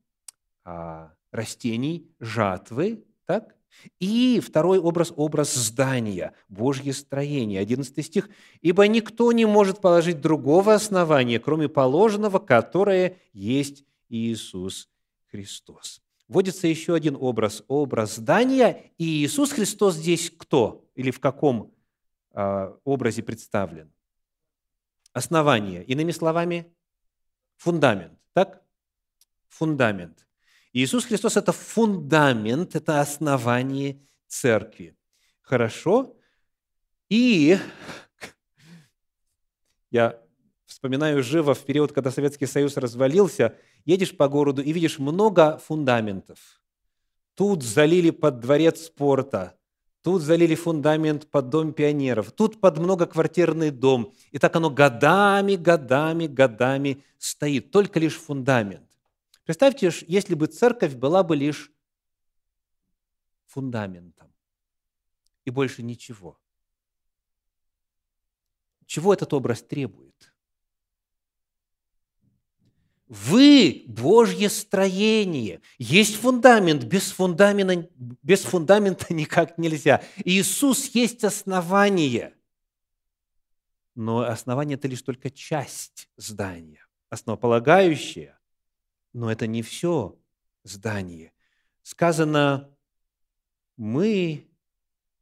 а, 0.64 1.14
растений, 1.32 2.10
жатвы, 2.22 3.04
так? 3.26 3.55
И 4.00 4.40
второй 4.40 4.80
образ– 4.80 5.14
образ 5.16 5.54
здания, 5.54 6.34
Божье 6.50 6.94
строение. 6.94 7.60
11 7.60 8.06
стих. 8.06 8.30
«Ибо 8.62 8.88
никто 8.88 9.32
не 9.32 9.46
может 9.46 9.82
положить 9.82 10.22
другого 10.22 10.74
основания, 10.74 11.40
кроме 11.40 11.70
положенного, 11.70 12.40
которое 12.40 13.18
есть 13.34 13.84
Иисус 14.10 14.90
Христос». 15.30 16.02
Вводится 16.28 16.68
еще 16.68 16.96
один 16.96 17.16
образ– 17.20 17.64
образ 17.68 18.16
здания. 18.16 18.92
И 18.98 19.24
Иисус 19.24 19.52
Христос 19.52 19.96
здесь 19.96 20.32
кто? 20.36 20.90
Или 20.96 21.12
в 21.12 21.20
каком 21.20 21.74
э, 22.34 22.74
образе 22.84 23.22
представлен? 23.22 23.92
Основание. 25.14 25.84
Иными 25.84 26.12
словами, 26.12 26.74
фундамент. 27.58 28.20
Так? 28.34 28.64
Фундамент. 29.50 30.26
Иисус 30.76 31.06
Христос– 31.06 31.38
это 31.38 31.54
фундамент, 31.54 32.76
это 32.76 33.00
основание 33.00 33.98
церкви. 34.28 34.94
Хорошо? 35.42 36.18
И 37.08 37.58
я 39.90 40.20
вспоминаю 40.66 41.24
живо 41.24 41.54
в 41.54 41.64
период, 41.64 41.94
когда 41.94 42.12
Советский 42.12 42.46
Союз 42.46 42.76
развалился, 42.76 43.56
едешь 43.86 44.18
по 44.18 44.28
городу 44.28 44.62
и 44.62 44.74
видишь 44.74 45.00
много 45.00 45.60
фундаментов. 45.60 46.40
Тут 47.36 47.64
залили 47.64 48.10
под 48.10 48.42
дворец 48.42 48.82
спорта, 48.82 49.58
тут 50.02 50.24
залили 50.24 50.56
фундамент 50.56 51.32
под 51.32 51.48
дом 51.48 51.72
пионеров, 51.72 52.34
тут 52.34 52.60
под 52.60 52.80
многоквартирный 52.80 53.72
дом. 53.72 54.14
И 54.32 54.40
так 54.40 54.54
оно 54.58 54.70
годами, 54.70 55.56
годами, 55.56 56.28
годами 56.28 57.02
стоит, 57.18 57.72
только 57.72 57.98
лишь 57.98 58.18
фундамент. 58.18 58.85
Представьте, 59.46 59.92
если 60.08 60.34
бы 60.34 60.48
церковь 60.48 60.96
была 60.96 61.24
бы 61.24 61.36
лишь 61.36 61.72
фундаментом 63.46 64.34
и 65.46 65.52
больше 65.52 65.84
ничего. 65.84 66.40
Чего 68.88 69.14
этот 69.14 69.34
образ 69.34 69.62
требует? 69.62 70.34
Вы– 73.08 73.86
Божье 73.88 74.50
строение. 74.50 75.62
Есть 75.78 76.16
фундамент. 76.16 76.84
Без 76.84 77.12
фундамента, 77.12 77.88
без 77.96 78.42
фундамента 78.42 79.06
никак 79.14 79.60
нельзя. 79.60 80.04
Иисус 80.24 80.88
есть 80.96 81.24
основание. 81.24 82.36
Но 83.94 84.22
основание– 84.22 84.76
это 84.78 84.88
лишь 84.88 85.04
только 85.04 85.30
часть 85.30 86.10
здания. 86.18 86.88
Основополагающее 87.10 88.35
но 89.16 89.32
это 89.32 89.48
не 89.48 89.62
все 89.62 90.20
здание. 90.64 91.32
Сказано, 91.84 92.70
мы 93.78 94.46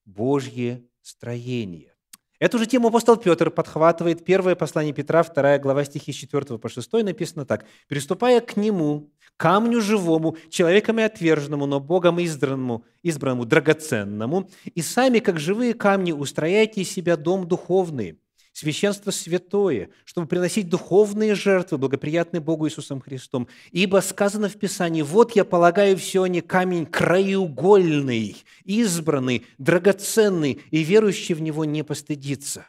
Божье 0.03 0.83
строение. 1.03 1.93
Эту 2.39 2.57
же 2.57 2.65
тему 2.65 2.87
апостол 2.87 3.17
Петр 3.17 3.51
подхватывает. 3.51 4.25
Первое 4.25 4.55
послание 4.55 4.93
Петра, 4.93 5.23
2 5.23 5.59
глава 5.59 5.85
стихи 5.85 6.11
с 6.11 6.15
4 6.15 6.57
по 6.57 6.69
6 6.69 6.91
написано 7.03 7.45
так. 7.45 7.65
«Приступая 7.87 8.41
к 8.41 8.57
нему, 8.57 9.11
камню 9.37 9.79
живому, 9.79 10.37
человеком 10.49 10.97
и 10.99 11.03
отверженному, 11.03 11.67
но 11.67 11.79
Богом 11.79 12.17
избранному, 12.17 12.85
избранному, 13.03 13.45
драгоценному, 13.45 14.49
и 14.73 14.81
сами, 14.81 15.19
как 15.19 15.39
живые 15.39 15.75
камни, 15.75 16.11
устрояйте 16.11 16.81
из 16.81 16.91
себя 16.91 17.15
дом 17.15 17.47
духовный, 17.47 18.19
священство 18.53 19.11
святое, 19.11 19.89
чтобы 20.05 20.27
приносить 20.27 20.69
духовные 20.69 21.35
жертвы, 21.35 21.79
благоприятные 21.79 22.39
Богу 22.39 22.67
Иисусом 22.67 23.01
Христом. 23.01 23.47
Ибо 23.71 23.99
сказано 24.01 24.47
в 24.47 24.57
Писании, 24.57 25.01
«Вот 25.01 25.35
я 25.35 25.43
полагаю 25.43 25.97
все 25.97 26.25
не 26.27 26.41
камень 26.41 26.85
краеугольный, 26.85 28.37
избранный, 28.63 29.45
драгоценный, 29.57 30.61
и 30.69 30.83
верующий 30.83 31.35
в 31.35 31.41
него 31.41 31.65
не 31.65 31.83
постыдится». 31.83 32.67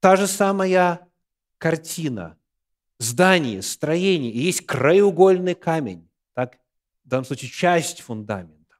Та 0.00 0.14
же 0.14 0.28
самая 0.28 1.00
картина, 1.56 2.36
здание, 2.98 3.62
строение, 3.62 4.30
и 4.30 4.38
есть 4.38 4.64
краеугольный 4.66 5.54
камень, 5.54 6.08
так, 6.34 6.58
в 7.04 7.08
данном 7.08 7.24
случае 7.24 7.50
часть 7.50 8.02
фундамента. 8.02 8.76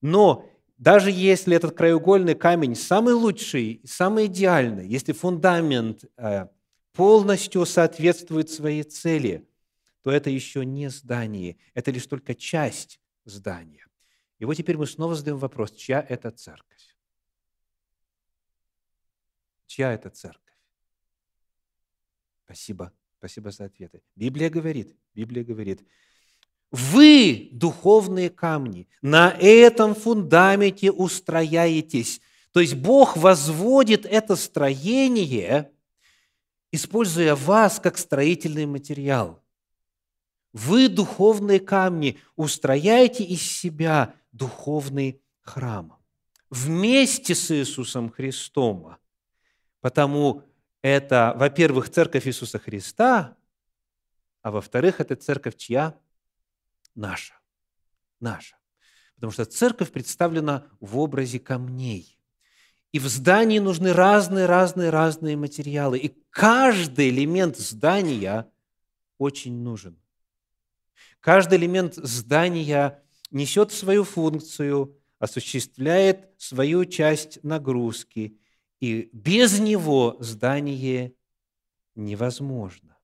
Но 0.00 0.46
даже 0.78 1.10
если 1.10 1.56
этот 1.56 1.76
краеугольный 1.76 2.36
камень 2.36 2.76
самый 2.76 3.12
лучший, 3.14 3.82
самый 3.84 4.26
идеальный, 4.26 4.86
если 4.86 5.12
фундамент 5.12 6.04
э, 6.16 6.46
полностью 6.92 7.66
соответствует 7.66 8.48
своей 8.48 8.84
цели, 8.84 9.48
то 10.02 10.12
это 10.12 10.30
еще 10.30 10.64
не 10.64 10.88
здание, 10.88 11.56
это 11.74 11.90
лишь 11.90 12.06
только 12.06 12.34
часть 12.34 13.00
здания. 13.24 13.86
И 14.38 14.44
вот 14.44 14.54
теперь 14.54 14.76
мы 14.76 14.86
снова 14.86 15.16
задаем 15.16 15.38
вопрос, 15.38 15.72
чья 15.72 16.04
это 16.08 16.30
церковь? 16.30 16.96
Чья 19.66 19.92
это 19.92 20.10
церковь? 20.10 20.54
Спасибо, 22.44 22.92
спасибо 23.18 23.50
за 23.50 23.64
ответы. 23.64 24.00
Библия 24.14 24.48
говорит, 24.48 24.96
Библия 25.12 25.42
говорит, 25.42 25.84
вы, 26.70 27.48
духовные 27.52 28.30
камни, 28.30 28.88
на 29.00 29.30
этом 29.30 29.94
фундаменте 29.94 30.90
устрояетесь. 30.90 32.20
То 32.52 32.60
есть 32.60 32.74
Бог 32.74 33.16
возводит 33.16 34.04
это 34.04 34.36
строение, 34.36 35.70
используя 36.70 37.34
вас 37.34 37.80
как 37.80 37.96
строительный 37.96 38.66
материал. 38.66 39.42
Вы, 40.52 40.88
духовные 40.88 41.60
камни, 41.60 42.18
устрояете 42.36 43.24
из 43.24 43.42
себя 43.42 44.14
духовный 44.32 45.20
храм 45.40 45.98
вместе 46.50 47.34
с 47.34 47.50
Иисусом 47.50 48.10
Христом. 48.10 48.96
Потому 49.80 50.42
это, 50.82 51.34
во-первых, 51.36 51.90
церковь 51.90 52.26
Иисуса 52.26 52.58
Христа, 52.58 53.36
а 54.42 54.50
во-вторых, 54.50 55.00
это 55.00 55.16
церковь 55.16 55.56
чья? 55.56 55.94
Наша. 56.98 57.34
Наша. 58.18 58.56
Потому 59.14 59.30
что 59.30 59.44
церковь 59.44 59.92
представлена 59.92 60.66
в 60.80 60.98
образе 60.98 61.38
камней. 61.38 62.18
И 62.90 62.98
в 62.98 63.06
здании 63.06 63.60
нужны 63.60 63.92
разные, 63.92 64.46
разные, 64.46 64.90
разные 64.90 65.36
материалы. 65.36 65.98
И 65.98 66.08
каждый 66.30 67.10
элемент 67.10 67.56
здания 67.56 68.50
очень 69.16 69.62
нужен. 69.62 69.96
Каждый 71.20 71.58
элемент 71.58 71.94
здания 71.94 73.00
несет 73.30 73.70
свою 73.70 74.02
функцию, 74.02 74.98
осуществляет 75.20 76.34
свою 76.36 76.84
часть 76.84 77.44
нагрузки, 77.44 78.40
и 78.80 79.08
без 79.12 79.60
него 79.60 80.16
здание 80.18 81.14
невозможно. 81.94 82.98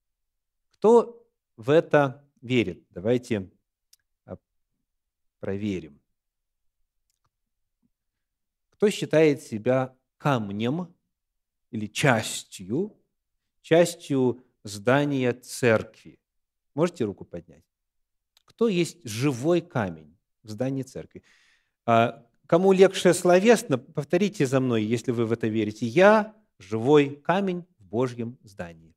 Кто 0.72 1.24
в 1.56 1.70
это 1.70 2.28
верит? 2.40 2.84
Давайте 2.90 3.50
проверим. 5.44 6.00
Кто 8.70 8.88
считает 8.88 9.42
себя 9.42 9.94
камнем 10.16 10.94
или 11.70 11.86
частью, 11.86 12.96
частью 13.60 14.42
здания 14.62 15.34
церкви? 15.34 16.18
Можете 16.74 17.04
руку 17.04 17.26
поднять? 17.26 17.66
Кто 18.46 18.68
есть 18.68 19.06
живой 19.06 19.60
камень 19.60 20.16
в 20.42 20.48
здании 20.48 20.82
церкви? 20.82 21.22
А, 21.84 22.26
кому 22.46 22.72
легче 22.72 23.12
словесно, 23.12 23.76
повторите 23.76 24.46
за 24.46 24.60
мной, 24.60 24.82
если 24.82 25.12
вы 25.12 25.26
в 25.26 25.32
это 25.32 25.46
верите. 25.46 25.84
Я 25.84 26.34
живой 26.58 27.16
камень 27.16 27.66
в 27.78 27.84
Божьем 27.84 28.38
здании. 28.44 28.93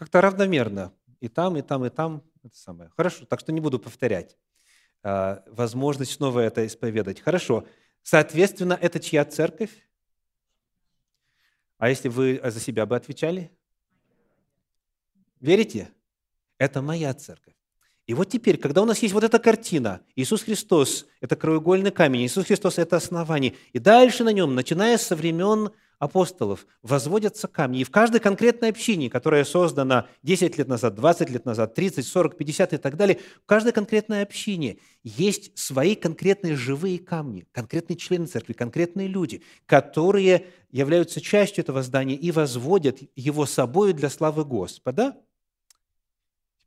Как-то 0.00 0.22
равномерно. 0.22 0.94
И 1.20 1.28
там, 1.28 1.58
и 1.58 1.60
там, 1.60 1.84
и 1.84 1.90
там. 1.90 2.22
Это 2.42 2.56
самое. 2.56 2.90
Хорошо, 2.96 3.26
так 3.26 3.38
что 3.38 3.52
не 3.52 3.60
буду 3.60 3.78
повторять. 3.78 4.38
А, 5.02 5.44
возможность 5.46 6.12
снова 6.12 6.40
это 6.40 6.66
исповедать. 6.66 7.20
Хорошо. 7.20 7.66
Соответственно, 8.02 8.78
это 8.80 8.98
чья 8.98 9.26
церковь? 9.26 9.68
А 11.76 11.90
если 11.90 12.08
вы 12.08 12.40
за 12.42 12.60
себя 12.60 12.86
бы 12.86 12.96
отвечали? 12.96 13.50
Верите? 15.38 15.90
Это 16.56 16.80
моя 16.80 17.12
церковь. 17.12 17.54
И 18.06 18.14
вот 18.14 18.30
теперь, 18.30 18.56
когда 18.56 18.80
у 18.80 18.86
нас 18.86 19.00
есть 19.00 19.12
вот 19.12 19.22
эта 19.22 19.38
картина, 19.38 20.00
Иисус 20.16 20.44
Христос– 20.44 21.08
это 21.20 21.36
краеугольный 21.36 21.90
камень, 21.90 22.24
Иисус 22.24 22.46
Христос– 22.46 22.78
это 22.78 22.96
основание, 22.96 23.54
и 23.74 23.78
дальше 23.78 24.24
на 24.24 24.32
нем, 24.32 24.54
начиная 24.54 24.96
со 24.96 25.14
времен 25.14 25.72
апостолов, 26.00 26.66
возводятся 26.82 27.46
камни. 27.46 27.78
И 27.78 27.84
в 27.84 27.92
каждой 27.92 28.18
конкретной 28.18 28.70
общине, 28.70 29.08
которая 29.08 29.44
создана 29.44 30.08
10 30.24 30.58
лет 30.58 30.66
назад, 30.66 30.96
20 30.96 31.30
лет 31.30 31.44
назад, 31.44 31.74
30, 31.76 32.04
40, 32.04 32.36
50 32.36 32.72
и 32.72 32.76
так 32.78 32.96
далее, 32.96 33.20
в 33.44 33.46
каждой 33.46 33.72
конкретной 33.72 34.22
общине 34.22 34.78
есть 35.04 35.56
свои 35.56 35.94
конкретные 35.94 36.56
живые 36.56 36.98
камни, 36.98 37.46
конкретные 37.52 37.96
члены 37.96 38.26
церкви, 38.26 38.54
конкретные 38.54 39.06
люди, 39.06 39.42
которые 39.66 40.46
являются 40.72 41.20
частью 41.20 41.62
этого 41.62 41.84
здания 41.84 42.16
и 42.16 42.32
возводят 42.32 42.98
его 43.14 43.46
собою 43.46 43.94
для 43.94 44.10
славы 44.10 44.44
Господа– 44.44 45.16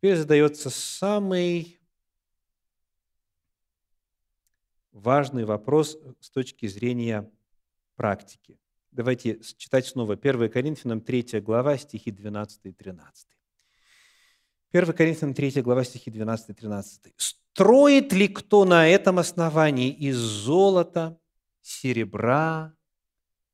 Теперь 0.03 0.17
задается 0.17 0.69
самый 0.69 1.79
важный 4.91 5.45
вопрос 5.45 5.97
с 6.19 6.29
точки 6.29 6.65
зрения 6.65 7.31
практики. 7.95 8.59
Давайте 8.93 9.39
читать 9.57 9.87
снова 9.87 10.13
1 10.13 10.51
Коринфянам 10.51 11.01
3 11.01 11.41
глава, 11.41 11.77
стихи 11.79 12.11
12 12.11 12.65
и 12.65 12.71
13. 12.71 13.27
1 14.71 14.93
Коринфянам 14.93 15.33
3 15.33 15.61
глава, 15.63 15.83
стихи 15.83 16.11
12 16.11 16.49
и 16.49 16.53
13. 16.53 17.13
«Строит 17.17 18.13
ли 18.13 18.27
кто 18.27 18.65
на 18.65 18.87
этом 18.87 19.17
основании 19.17 19.89
из 19.89 20.17
золота, 20.17 21.19
серебра, 21.61 22.75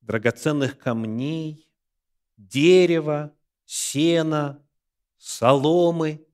драгоценных 0.02 0.78
камней, 0.78 1.72
дерева, 2.36 3.34
сена, 3.64 4.62
соломы, 5.18 6.28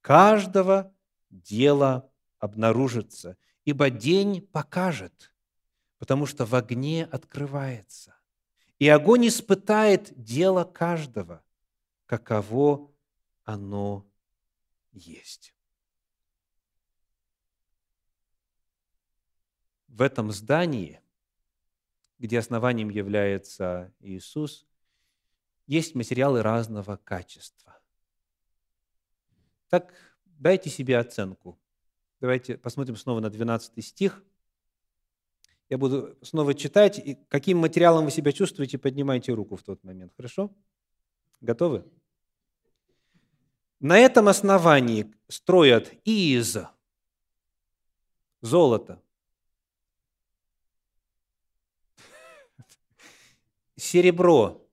каждого 0.00 0.90
дела 1.28 2.10
обнаружится, 2.38 3.36
ибо 3.66 3.90
день 3.90 4.40
покажет, 4.40 5.34
потому 5.98 6.26
что 6.26 6.44
в 6.44 6.54
огне 6.54 7.04
открывается. 7.04 8.16
И 8.78 8.88
огонь 8.88 9.28
испытает 9.28 10.12
дело 10.22 10.64
каждого, 10.64 11.42
каково 12.04 12.92
оно 13.44 14.06
есть. 14.92 15.54
В 19.88 20.02
этом 20.02 20.30
здании, 20.30 21.00
где 22.18 22.38
основанием 22.38 22.90
является 22.90 23.94
Иисус, 24.00 24.66
есть 25.66 25.94
материалы 25.94 26.42
разного 26.42 26.96
качества. 26.96 27.80
Так 29.68 29.94
дайте 30.24 30.68
себе 30.70 30.98
оценку. 30.98 31.58
Давайте 32.20 32.56
посмотрим 32.56 32.96
снова 32.96 33.20
на 33.20 33.30
12 33.30 33.84
стих. 33.84 34.22
Я 35.68 35.78
буду 35.78 36.16
снова 36.22 36.54
читать, 36.54 36.98
и 36.98 37.16
каким 37.28 37.58
материалом 37.58 38.04
вы 38.04 38.10
себя 38.10 38.32
чувствуете, 38.32 38.78
поднимайте 38.78 39.32
руку 39.32 39.56
в 39.56 39.62
тот 39.62 39.82
момент. 39.82 40.12
Хорошо? 40.16 40.54
Готовы? 41.40 41.84
На 43.80 43.98
этом 43.98 44.28
основании 44.28 45.12
строят 45.28 45.92
из 46.04 46.56
золота, 48.40 49.02
серебро, 53.76 54.66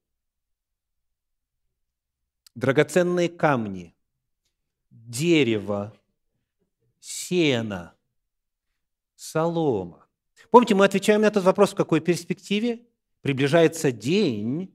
драгоценные 2.56 3.30
камни, 3.30 3.96
дерево, 4.90 5.94
сено, 7.00 7.96
солома. 9.16 10.03
Помните, 10.50 10.76
мы 10.76 10.86
отвечаем 10.86 11.22
на 11.22 11.28
этот 11.28 11.44
вопрос 11.44 11.72
в 11.72 11.76
какой 11.76 12.00
перспективе? 12.00 12.86
Приближается 13.22 13.92
день, 13.92 14.74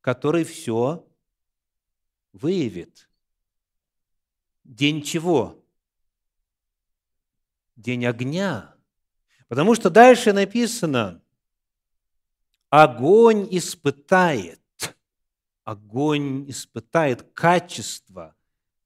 который 0.00 0.44
все 0.44 1.06
выявит. 2.32 3.08
День 4.64 5.02
чего? 5.02 5.64
День 7.76 8.06
огня. 8.06 8.74
Потому 9.48 9.74
что 9.74 9.90
дальше 9.90 10.32
написано, 10.32 11.22
огонь 12.70 13.48
испытает, 13.50 14.60
огонь 15.64 16.48
испытает 16.50 17.22
качество 17.32 18.36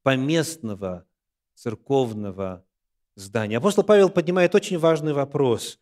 поместного 0.03 1.07
церковного 1.55 2.65
здания. 3.15 3.59
Апостол 3.59 3.85
Павел 3.85 4.09
поднимает 4.09 4.55
очень 4.55 4.79
важный 4.79 5.13
вопрос. 5.13 5.79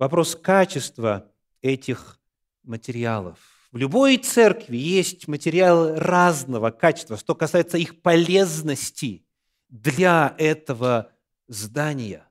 Вопрос 0.00 0.34
качества 0.34 1.30
этих 1.62 2.18
материалов. 2.64 3.38
В 3.70 3.76
любой 3.76 4.16
церкви 4.16 4.76
есть 4.76 5.28
материалы 5.28 5.94
разного 5.94 6.72
качества, 6.72 7.16
что 7.16 7.36
касается 7.36 7.78
их 7.78 8.02
полезности 8.02 9.24
для 9.68 10.34
этого 10.38 11.12
здания. 11.46 12.26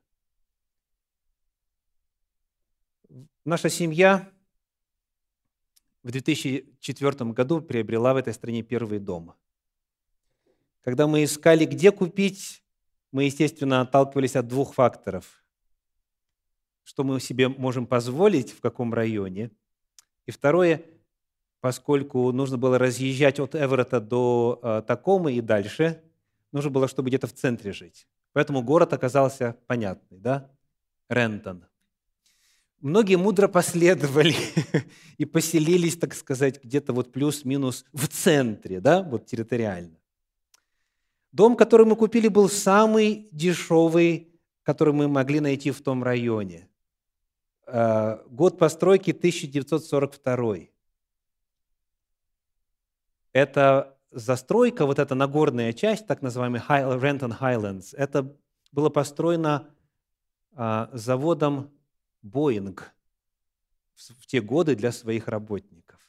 Наша 3.46 3.70
семья 3.70 4.30
в 6.02 6.10
2004 6.10 7.30
году 7.30 7.62
приобрела 7.62 8.12
в 8.12 8.18
этой 8.18 8.34
стране 8.34 8.62
первый 8.62 8.98
дом– 8.98 9.34
когда 10.82 11.06
мы 11.06 11.24
искали, 11.24 11.66
где 11.66 11.92
купить, 11.92 12.64
мы, 13.12 13.24
естественно, 13.24 13.82
отталкивались 13.82 14.36
от 14.36 14.48
двух 14.48 14.74
факторов. 14.74 15.39
Что 16.82 17.04
мы 17.04 17.20
себе 17.20 17.48
можем 17.48 17.86
позволить, 17.86 18.52
в 18.52 18.60
каком 18.60 18.92
районе. 18.94 19.50
И 20.26 20.30
второе, 20.30 20.82
поскольку 21.60 22.32
нужно 22.32 22.56
было 22.58 22.78
разъезжать 22.78 23.38
от 23.40 23.54
Эверета 23.54 24.00
до 24.00 24.60
э, 24.62 24.82
Такомы 24.86 25.34
и 25.34 25.40
дальше, 25.40 26.02
нужно 26.52 26.70
было, 26.70 26.88
чтобы 26.88 27.08
где-то 27.08 27.26
в 27.26 27.32
центре 27.32 27.72
жить. 27.72 28.06
Поэтому 28.32 28.62
город 28.62 28.92
оказался 28.92 29.56
понятный, 29.66 30.18
да? 30.18 30.50
Рентон. 31.08 31.64
Многие 32.80 33.16
мудро 33.16 33.46
последовали 33.46 34.34
и 35.18 35.26
поселились, 35.26 35.96
так 35.96 36.14
сказать, 36.14 36.64
где-то 36.64 36.94
вот 36.94 37.12
плюс-минус 37.12 37.84
в 37.92 38.08
центре, 38.08 38.80
да, 38.80 39.02
вот 39.02 39.26
территориально. 39.26 39.98
Дом, 41.30 41.56
который 41.56 41.84
мы 41.84 41.94
купили, 41.94 42.28
был 42.28 42.48
самый 42.48 43.28
дешевый, 43.32 44.32
который 44.62 44.94
мы 44.94 45.08
могли 45.08 45.40
найти 45.40 45.70
в 45.70 45.82
том 45.82 46.02
районе. 46.02 46.69
Э, 47.72 48.18
год 48.26 48.58
постройки 48.58 49.12
1942. 49.12 50.56
Это 53.32 53.96
застройка, 54.10 54.86
вот 54.86 54.98
эта 54.98 55.14
Нагорная 55.14 55.72
часть, 55.72 56.06
так 56.08 56.20
называемый 56.20 56.60
Renton 56.60 57.38
Highlands, 57.38 57.94
это 57.96 58.36
было 58.72 58.88
построено 58.88 59.70
а, 60.52 60.90
заводом 60.92 61.70
Boeing 62.24 62.80
в 63.94 64.26
те 64.26 64.40
годы 64.40 64.74
для 64.74 64.90
своих 64.90 65.28
работников. 65.28 66.00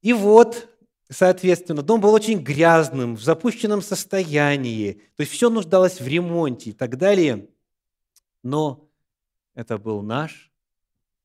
И 0.00 0.12
вот, 0.12 0.68
соответственно, 1.08 1.82
дом 1.82 2.00
был 2.00 2.12
очень 2.12 2.38
грязным, 2.38 3.16
в 3.16 3.22
запущенном 3.22 3.82
состоянии, 3.82 4.92
то 5.16 5.22
есть 5.22 5.32
все 5.32 5.50
нуждалось 5.50 6.00
в 6.00 6.06
ремонте 6.06 6.70
и 6.70 6.72
так 6.72 6.98
далее. 6.98 7.48
Но 8.44 8.87
это 9.58 9.76
был 9.76 10.02
наш 10.02 10.52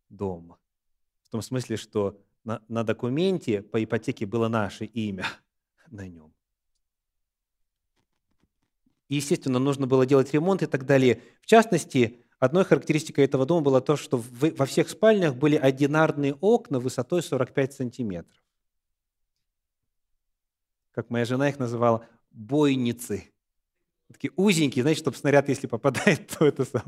дом. 0.09 0.57
В 1.21 1.29
том 1.29 1.43
смысле, 1.43 1.77
что 1.77 2.19
на, 2.43 2.63
на 2.67 2.83
документе 2.83 3.61
по 3.61 3.83
ипотеке 3.83 4.25
было 4.25 4.47
наше 4.47 4.85
имя 4.85 5.27
на 5.91 6.07
нем. 6.07 6.33
И, 9.07 9.17
естественно, 9.17 9.59
нужно 9.59 9.85
было 9.85 10.07
делать 10.07 10.33
ремонт 10.33 10.63
и 10.63 10.65
так 10.65 10.87
далее. 10.87 11.21
В 11.41 11.45
частности, 11.45 12.23
одной 12.39 12.65
характеристикой 12.65 13.25
этого 13.25 13.45
дома 13.45 13.61
было 13.61 13.81
то, 13.81 13.95
что 13.95 14.17
во 14.17 14.65
всех 14.65 14.89
спальнях 14.89 15.35
были 15.35 15.55
одинарные 15.55 16.33
окна 16.33 16.79
высотой 16.79 17.21
45 17.21 17.73
сантиметров. 17.73 18.41
Как 20.89 21.11
моя 21.11 21.25
жена 21.25 21.49
их 21.49 21.59
называла, 21.59 22.07
бойницы. 22.31 23.31
Такие 24.13 24.31
узенькие, 24.35 24.83
знаете, 24.83 25.01
чтобы 25.01 25.17
снаряд, 25.17 25.49
если 25.49 25.67
попадает, 25.67 26.27
то 26.39 26.45
это 26.45 26.65
сам, 26.65 26.83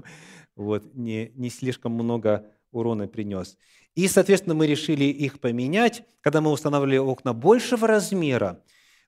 вот, 0.55 0.93
не, 0.95 1.31
не 1.35 1.49
слишком 1.49 1.91
много 1.91 2.51
урона 2.71 3.07
принес. 3.07 3.57
И, 3.95 4.07
соответственно, 4.07 4.55
мы 4.55 4.67
решили 4.67 5.05
их 5.05 5.39
поменять. 5.39 6.03
Когда 6.21 6.41
мы 6.41 6.51
устанавливали 6.51 6.97
окна 6.97 7.33
большего 7.33 7.87
размера, 7.87 8.63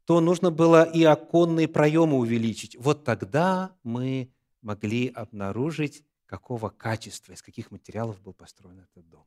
то 0.06 0.21
нужно 0.21 0.51
было 0.51 0.84
и 0.84 1.03
оконные 1.03 1.67
проемы 1.67 2.17
увеличить. 2.17 2.75
Вот 2.77 3.03
тогда 3.03 3.75
мы 3.84 4.32
могли 4.62 5.10
обнаружить, 5.10 6.03
какого 6.25 6.69
качества, 6.69 7.34
из 7.34 7.41
каких 7.41 7.71
материалов 7.71 8.21
был 8.21 8.34
построен 8.34 8.80
этот 8.80 9.10
дом. 9.10 9.25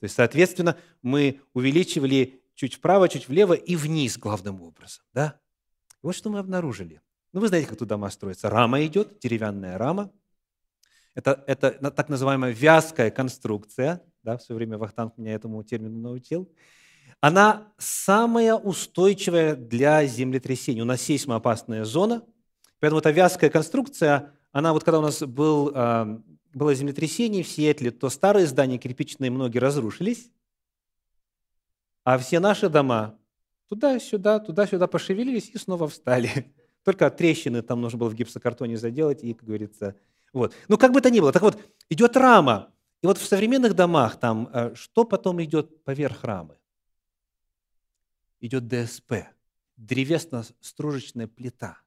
То 0.00 0.04
есть, 0.04 0.14
соответственно, 0.14 0.76
мы 1.02 1.40
увеличивали 1.54 2.42
чуть 2.54 2.74
вправо, 2.74 3.08
чуть 3.08 3.28
влево 3.28 3.54
и 3.54 3.76
вниз 3.76 4.18
главным 4.18 4.62
образом. 4.62 5.04
Да? 5.12 5.40
вот 6.02 6.14
что 6.14 6.30
мы 6.30 6.38
обнаружили. 6.38 7.00
Ну, 7.32 7.40
вы 7.40 7.48
знаете, 7.48 7.68
как 7.68 7.78
тут 7.78 7.88
дома 7.88 8.10
строятся. 8.10 8.50
Рама 8.50 8.84
идет, 8.84 9.18
деревянная 9.20 9.78
рама. 9.78 10.10
Это, 11.14 11.44
это 11.46 11.72
так 11.90 12.08
называемая 12.08 12.52
вязкая 12.52 13.10
конструкция. 13.10 14.02
Да, 14.22 14.36
в 14.36 14.42
свое 14.42 14.56
время 14.58 14.78
Вахтанг 14.78 15.16
меня 15.18 15.34
этому 15.34 15.62
термину 15.62 15.98
научил 15.98 16.50
она 17.20 17.72
самая 17.78 18.54
устойчивая 18.54 19.56
для 19.56 20.06
землетрясений. 20.06 20.82
У 20.82 20.84
нас 20.84 21.02
сейсмоопасная 21.02 21.84
зона, 21.84 22.22
поэтому 22.80 23.00
эта 23.00 23.10
вязкая 23.10 23.50
конструкция, 23.50 24.32
она 24.52 24.72
вот 24.72 24.84
когда 24.84 25.00
у 25.00 25.02
нас 25.02 25.20
был, 25.22 25.72
а, 25.74 26.20
было 26.54 26.74
землетрясение 26.74 27.42
в 27.42 27.48
Сиэтле, 27.48 27.90
то 27.90 28.08
старые 28.08 28.46
здания 28.46 28.78
кирпичные 28.78 29.30
многие 29.30 29.58
разрушились, 29.58 30.30
а 32.04 32.18
все 32.18 32.40
наши 32.40 32.68
дома 32.68 33.18
туда-сюда, 33.68 34.38
туда-сюда 34.38 34.86
пошевелились 34.86 35.50
и 35.50 35.58
снова 35.58 35.88
встали. 35.88 36.54
Только 36.88 37.10
трещины 37.10 37.60
там 37.60 37.82
нужно 37.82 37.98
было 37.98 38.08
в 38.08 38.14
гипсокартоне 38.14 38.78
заделать, 38.78 39.22
и, 39.22 39.34
как 39.34 39.44
говорится, 39.44 39.94
вот. 40.32 40.54
Ну, 40.68 40.78
как 40.78 40.92
бы 40.92 41.02
то 41.02 41.10
ни 41.10 41.20
было. 41.20 41.32
Так 41.32 41.42
вот, 41.42 41.58
идет 41.90 42.16
рама. 42.16 42.72
И 43.02 43.06
вот 43.06 43.18
в 43.18 43.26
современных 43.26 43.74
домах 43.74 44.18
там, 44.18 44.48
а, 44.54 44.74
что 44.74 45.04
потом 45.04 45.42
идет 45.42 45.84
поверх 45.84 46.24
рамы? 46.24 46.56
идет 48.40 48.68
ДСП, 48.68 49.28
древесно-стружечная 49.76 51.26
плита. 51.26 51.78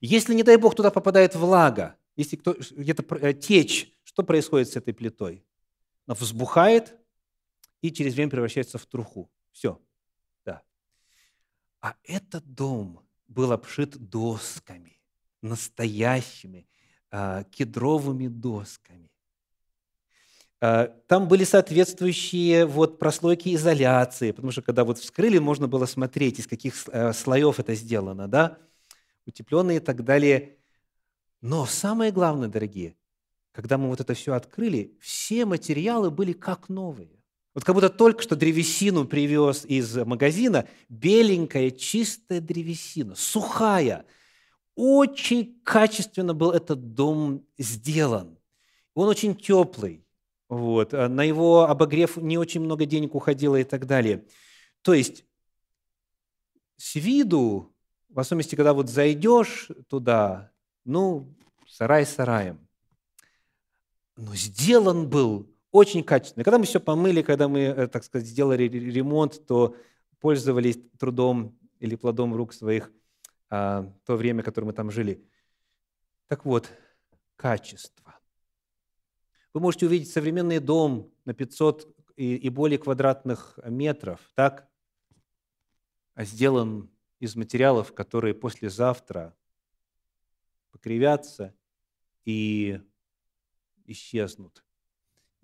Если, 0.00 0.34
не 0.34 0.42
дай 0.42 0.56
бог, 0.56 0.74
туда 0.74 0.90
попадает 0.90 1.36
влага, 1.36 1.96
если 2.16 2.34
кто, 2.34 2.54
где-то 2.54 3.04
э, 3.18 3.34
течь, 3.34 3.96
что 4.02 4.24
происходит 4.24 4.68
с 4.68 4.74
этой 4.74 4.94
плитой? 4.94 5.44
Она 6.08 6.16
взбухает 6.16 6.96
и 7.82 7.92
через 7.92 8.14
время 8.14 8.32
превращается 8.32 8.78
в 8.78 8.86
труху. 8.86 9.30
Все. 9.52 9.80
Да. 10.44 10.62
А 11.80 11.94
этот 12.02 12.44
дом 12.44 13.03
был 13.34 13.52
обшит 13.52 13.96
досками, 13.96 14.98
настоящими, 15.42 16.66
а, 17.10 17.44
кедровыми 17.44 18.28
досками. 18.28 19.10
А, 20.60 20.86
там 21.08 21.28
были 21.28 21.44
соответствующие 21.44 22.64
вот 22.64 22.98
прослойки 22.98 23.54
изоляции, 23.54 24.30
потому 24.30 24.52
что 24.52 24.62
когда 24.62 24.84
вот 24.84 24.98
вскрыли, 24.98 25.38
можно 25.38 25.68
было 25.68 25.86
смотреть, 25.86 26.38
из 26.38 26.46
каких 26.46 26.88
э, 26.88 27.12
слоев 27.12 27.60
это 27.60 27.74
сделано, 27.74 28.28
да, 28.28 28.58
утепленные 29.26 29.76
и 29.76 29.80
так 29.80 30.04
далее. 30.04 30.56
Но 31.40 31.66
самое 31.66 32.12
главное, 32.12 32.48
дорогие, 32.48 32.96
когда 33.52 33.76
мы 33.76 33.88
вот 33.88 34.00
это 34.00 34.14
все 34.14 34.32
открыли, 34.32 34.96
все 35.00 35.44
материалы 35.44 36.10
были 36.10 36.32
как 36.32 36.68
новые. 36.68 37.23
Вот 37.54 37.62
как 37.64 37.74
будто 37.74 37.88
только 37.88 38.22
что 38.22 38.34
древесину 38.34 39.04
привез 39.04 39.64
из 39.64 39.94
магазина, 39.96 40.68
беленькая, 40.88 41.70
чистая 41.70 42.40
древесина, 42.40 43.14
сухая. 43.14 44.04
Очень 44.74 45.60
качественно 45.62 46.34
был 46.34 46.50
этот 46.50 46.94
дом 46.94 47.46
сделан. 47.56 48.36
Он 48.94 49.08
очень 49.08 49.36
теплый. 49.36 50.04
Вот. 50.48 50.94
А 50.94 51.08
на 51.08 51.22
его 51.22 51.68
обогрев 51.68 52.16
не 52.16 52.38
очень 52.38 52.60
много 52.60 52.86
денег 52.86 53.14
уходило 53.14 53.56
и 53.56 53.64
так 53.64 53.86
далее. 53.86 54.24
То 54.82 54.92
есть 54.92 55.24
с 56.76 56.96
виду, 56.96 57.72
в 58.08 58.18
особенности, 58.18 58.56
когда 58.56 58.72
вот 58.72 58.88
зайдешь 58.88 59.68
туда, 59.88 60.50
ну, 60.84 61.32
сарай 61.68 62.04
сараем. 62.04 62.66
Но 64.16 64.34
сделан 64.34 65.08
был 65.08 65.53
очень 65.74 66.04
качественно. 66.04 66.44
Когда 66.44 66.58
мы 66.58 66.66
все 66.66 66.78
помыли, 66.78 67.20
когда 67.20 67.48
мы, 67.48 67.62
э, 67.62 67.88
так 67.88 68.04
сказать, 68.04 68.28
сделали 68.28 68.62
ремонт, 68.62 69.44
то 69.44 69.74
пользовались 70.20 70.78
трудом 71.00 71.58
или 71.80 71.96
плодом 71.96 72.32
рук 72.32 72.54
своих 72.54 72.92
а, 73.50 73.92
то 74.06 74.14
время, 74.14 74.44
которое 74.44 74.68
мы 74.68 74.72
там 74.72 74.92
жили. 74.92 75.28
Так 76.28 76.44
вот, 76.44 76.70
качество. 77.34 78.16
Вы 79.52 79.60
можете 79.60 79.86
увидеть 79.86 80.12
современный 80.12 80.60
дом 80.60 81.12
на 81.24 81.34
500 81.34 81.92
и, 82.14 82.36
и 82.36 82.48
более 82.50 82.78
квадратных 82.78 83.58
метров, 83.64 84.20
так? 84.36 84.68
А 86.14 86.24
сделан 86.24 86.88
из 87.18 87.34
материалов, 87.34 87.92
которые 87.92 88.34
послезавтра 88.34 89.34
покривятся 90.70 91.52
и 92.24 92.80
исчезнут. 93.86 94.63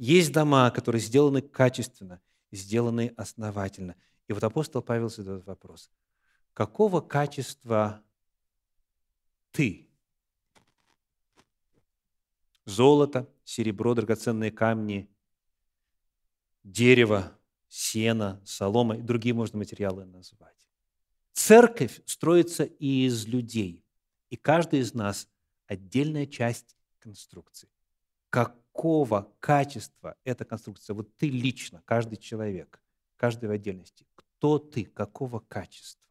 Есть 0.00 0.32
дома, 0.32 0.70
которые 0.70 1.02
сделаны 1.02 1.42
качественно, 1.42 2.22
сделаны 2.50 3.12
основательно. 3.18 3.96
И 4.28 4.32
вот 4.32 4.42
апостол 4.42 4.80
Павел 4.80 5.10
задает 5.10 5.44
вопрос. 5.44 5.90
Какого 6.54 7.02
качества 7.02 8.02
ты? 9.50 9.90
Золото, 12.64 13.30
серебро, 13.44 13.94
драгоценные 13.94 14.50
камни, 14.50 15.10
дерево, 16.64 17.38
сено, 17.68 18.40
солома 18.46 18.96
и 18.96 19.02
другие 19.02 19.34
можно 19.34 19.58
материалы 19.58 20.06
назвать. 20.06 20.66
Церковь 21.34 22.00
строится 22.06 22.64
из 22.64 23.26
людей, 23.26 23.84
и 24.30 24.36
каждый 24.36 24.80
из 24.80 24.94
нас– 24.94 25.28
отдельная 25.66 26.24
часть 26.24 26.74
конструкции. 27.00 27.68
Какого 28.80 29.30
качества 29.40 30.16
эта 30.24 30.46
конструкция? 30.46 30.94
Вот 30.94 31.14
ты 31.18 31.28
лично, 31.28 31.82
каждый 31.84 32.16
человек, 32.16 32.80
каждый 33.18 33.50
в 33.50 33.52
отдельности. 33.52 34.06
Кто 34.14 34.58
ты? 34.58 34.86
Какого 34.86 35.40
качества? 35.40 36.10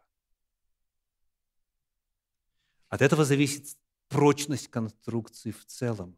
От 2.87 3.01
этого 3.01 3.25
зависит 3.25 3.75
прочность 4.07 4.67
конструкции 4.67 5.49
в 5.49 5.65
целом. 5.65 6.15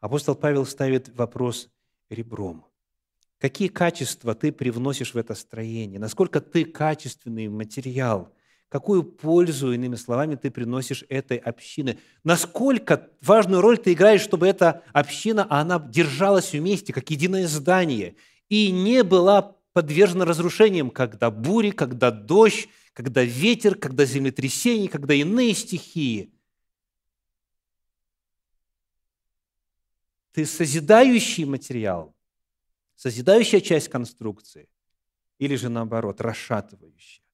Апостол 0.00 0.34
Павел 0.34 0.64
ставит 0.64 1.10
вопрос 1.10 1.68
ребром. 2.08 2.64
Какие 3.36 3.68
качества 3.68 4.34
ты 4.34 4.52
привносишь 4.52 5.12
в 5.12 5.18
это 5.18 5.34
строение? 5.34 6.00
Насколько 6.00 6.40
ты 6.40 6.64
качественный 6.64 7.48
материал? 7.48 8.34
Какую 8.68 9.04
пользу, 9.04 9.72
иными 9.72 9.94
словами, 9.94 10.34
ты 10.34 10.50
приносишь 10.50 11.04
этой 11.08 11.36
общине? 11.36 11.98
Насколько 12.24 13.10
важную 13.20 13.60
роль 13.60 13.78
ты 13.78 13.92
играешь, 13.92 14.22
чтобы 14.22 14.48
эта 14.48 14.82
община, 14.92 15.46
она 15.48 15.78
держалась 15.78 16.52
вместе, 16.52 16.92
как 16.92 17.10
единое 17.10 17.46
здание, 17.46 18.16
и 18.48 18.72
не 18.72 19.04
была 19.04 19.56
подвержена 19.72 20.24
разрушениям, 20.24 20.90
когда 20.90 21.30
бури, 21.30 21.70
когда 21.70 22.10
дождь, 22.10 22.68
когда 22.92 23.22
ветер, 23.22 23.76
когда 23.76 24.04
землетрясение, 24.04 24.88
когда 24.88 25.14
иные 25.14 25.54
стихии. 25.54 26.32
Ты 30.32 30.44
созидающий 30.44 31.44
материал, 31.44 32.16
созидающая 32.96 33.60
часть 33.60 33.88
конструкции, 33.88 34.68
или 35.38 35.54
же 35.54 35.68
наоборот, 35.68 36.20
расшатывающая. 36.20 37.25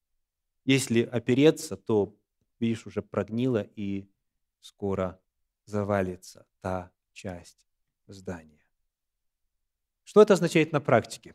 Если 0.65 1.03
опереться, 1.03 1.77
то, 1.77 2.15
видишь, 2.61 2.87
уже 2.87 3.03
прогнило 3.03 3.67
и 3.77 4.09
скоро 4.61 5.21
завалится 5.65 6.47
та 6.61 6.91
часть 7.13 7.67
здания. 8.07 8.65
Что 10.05 10.23
это 10.23 10.35
означает 10.35 10.73
на 10.73 10.81
практике? 10.81 11.35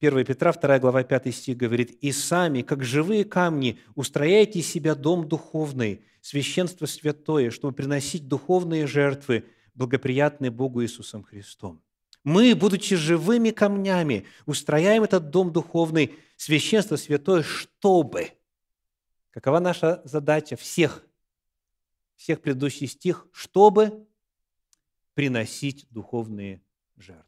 1 0.00 0.24
Петра, 0.24 0.52
2 0.52 0.78
глава, 0.78 1.04
5 1.04 1.34
стих 1.34 1.56
говорит, 1.56 1.90
«И 2.00 2.10
сами, 2.10 2.62
как 2.62 2.82
живые 2.82 3.24
камни, 3.24 3.78
устрояйте 3.94 4.62
себя 4.62 4.94
дом 4.94 5.28
духовный, 5.28 6.02
священство 6.22 6.86
святое, 6.86 7.50
чтобы 7.50 7.74
приносить 7.74 8.26
духовные 8.26 8.86
жертвы, 8.86 9.44
благоприятные 9.74 10.50
Богу 10.50 10.82
Иисусом 10.82 11.22
Христом». 11.22 11.82
Мы, 12.24 12.54
будучи 12.54 12.96
живыми 12.96 13.50
камнями, 13.50 14.26
устрояем 14.46 15.02
этот 15.02 15.30
дом 15.30 15.52
духовный, 15.52 16.14
священство 16.36 16.96
святое, 16.96 17.42
чтобы. 17.42 18.28
Какова 19.30 19.60
наша 19.60 20.02
задача 20.04 20.56
всех, 20.56 21.04
всех 22.16 22.40
предыдущих 22.40 22.90
стих, 22.90 23.28
чтобы 23.32 24.06
приносить 25.14 25.86
духовные 25.90 26.62
жертвы. 26.96 27.24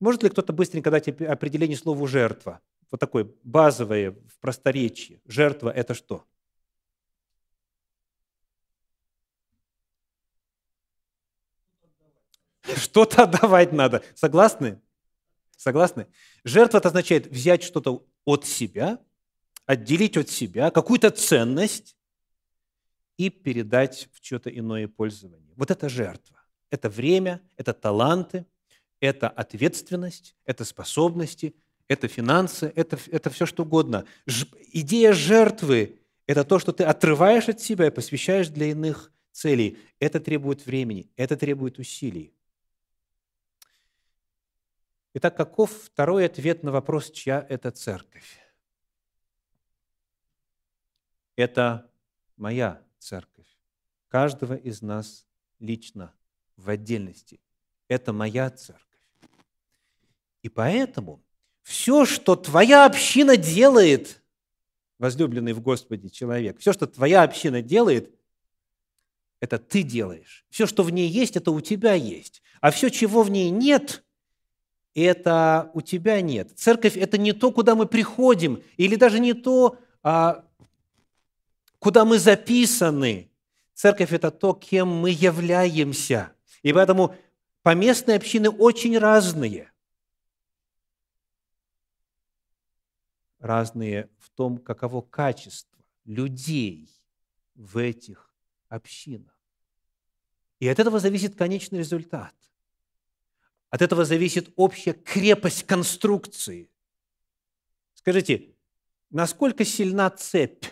Может 0.00 0.22
ли 0.22 0.30
кто-то 0.30 0.52
быстренько 0.52 0.90
дать 0.90 1.08
определение 1.08 1.76
слову 1.76 2.06
«жертва»? 2.06 2.60
Вот 2.90 3.00
такое 3.00 3.30
базовое 3.42 4.12
в 4.12 4.38
просторечии. 4.40 5.20
Жертва– 5.26 5.70
это 5.74 5.94
что? 5.94 6.24
Что-то 12.62 13.24
отдавать 13.24 13.72
надо. 13.72 14.02
Согласны? 14.14 14.80
Согласны? 15.56 16.06
Жертва– 16.44 16.78
это 16.78 16.88
означает 16.88 17.26
взять 17.26 17.62
что-то 17.62 18.06
от 18.24 18.46
себя, 18.46 19.02
отделить 19.68 20.16
от 20.16 20.30
себя 20.30 20.70
какую-то 20.70 21.10
ценность 21.10 21.94
и 23.18 23.28
передать 23.28 24.08
в 24.14 24.24
что-то 24.24 24.48
иное 24.48 24.88
пользование. 24.88 25.52
Вот 25.56 25.70
это 25.70 25.90
жертва. 25.90 26.40
Это 26.70 26.88
время, 26.88 27.42
это 27.58 27.74
таланты– 27.74 28.46
это 29.00 29.28
ответственность, 29.28 30.34
это 30.46 30.64
способности, 30.64 31.54
это 31.86 32.08
финансы, 32.08 32.72
это, 32.74 32.98
это 33.10 33.28
все 33.28 33.44
что 33.44 33.64
угодно. 33.64 34.06
Ж, 34.26 34.46
идея 34.72 35.12
жертвы– 35.12 35.98
это 36.26 36.44
то, 36.44 36.58
что 36.58 36.72
ты 36.72 36.84
отрываешь 36.84 37.50
от 37.50 37.60
себя 37.60 37.88
и 37.88 37.90
посвящаешь 37.90 38.48
для 38.48 38.70
иных 38.70 39.12
целей. 39.32 39.76
Это 40.00 40.18
требует 40.18 40.64
времени, 40.64 41.10
это 41.16 41.36
требует 41.36 41.78
усилий. 41.78 42.32
Итак, 45.12 45.36
каков 45.36 45.70
второй 45.84 46.24
ответ 46.24 46.62
на 46.62 46.72
вопрос, 46.72 47.10
чья 47.10 47.44
это 47.50 47.70
церковь? 47.70 48.47
Это 51.38 51.88
моя 52.36 52.82
церковь, 52.98 53.46
каждого 54.08 54.54
из 54.54 54.82
нас 54.82 55.24
лично, 55.60 56.12
в 56.56 56.68
отдельности. 56.68 57.38
Это 57.86 58.12
моя 58.12 58.50
церковь. 58.50 58.82
И 60.42 60.48
поэтому 60.48 61.22
все, 61.62 62.06
что 62.06 62.34
твоя 62.34 62.84
община 62.86 63.36
делает, 63.36 64.20
возлюбленный 64.98 65.52
в 65.52 65.60
Господе 65.60 66.10
человек, 66.10 66.58
все, 66.58 66.72
что 66.72 66.88
твоя 66.88 67.22
община 67.22 67.62
делает, 67.62 68.12
это 69.38 69.60
ты 69.60 69.84
делаешь. 69.84 70.44
Все, 70.50 70.66
что 70.66 70.82
в 70.82 70.90
ней 70.90 71.08
есть, 71.08 71.36
это 71.36 71.52
у 71.52 71.60
тебя 71.60 71.94
есть. 71.94 72.42
А 72.60 72.72
все, 72.72 72.88
чего 72.88 73.22
в 73.22 73.30
ней 73.30 73.50
нет, 73.50 74.02
это 74.92 75.70
у 75.72 75.82
тебя 75.82 76.20
нет. 76.20 76.58
Церковь– 76.58 76.96
это 76.96 77.16
не 77.16 77.32
то, 77.32 77.52
куда 77.52 77.76
мы 77.76 77.86
приходим, 77.86 78.60
или 78.76 78.96
даже 78.96 79.20
не 79.20 79.34
то, 79.34 79.78
а, 80.02 80.44
куда 81.78 82.04
мы 82.04 82.18
записаны. 82.18 83.30
Церковь– 83.74 84.12
это 84.12 84.30
то, 84.30 84.54
кем 84.54 84.88
мы 84.88 85.10
являемся. 85.10 86.32
И 86.62 86.72
поэтому 86.72 87.14
поместные 87.62 88.16
общины 88.16 88.50
очень 88.50 88.98
разные– 88.98 89.72
разные 93.38 94.10
в 94.18 94.30
том, 94.30 94.58
каково 94.58 95.00
качество 95.02 95.78
людей 96.04 96.90
в 97.54 97.78
этих 97.78 98.32
общинах. 98.68 99.36
И 100.60 100.68
от 100.68 100.78
этого 100.78 100.98
зависит 100.98 101.36
конечный 101.36 101.78
результат. 101.78 102.34
От 103.70 103.82
этого 103.82 104.04
зависит 104.04 104.52
общая 104.56 104.94
крепость 104.94 105.64
конструкции. 105.64 106.70
Скажите, 107.94 108.54
насколько 109.10 109.64
сильна 109.64 110.10
цепь? 110.10 110.64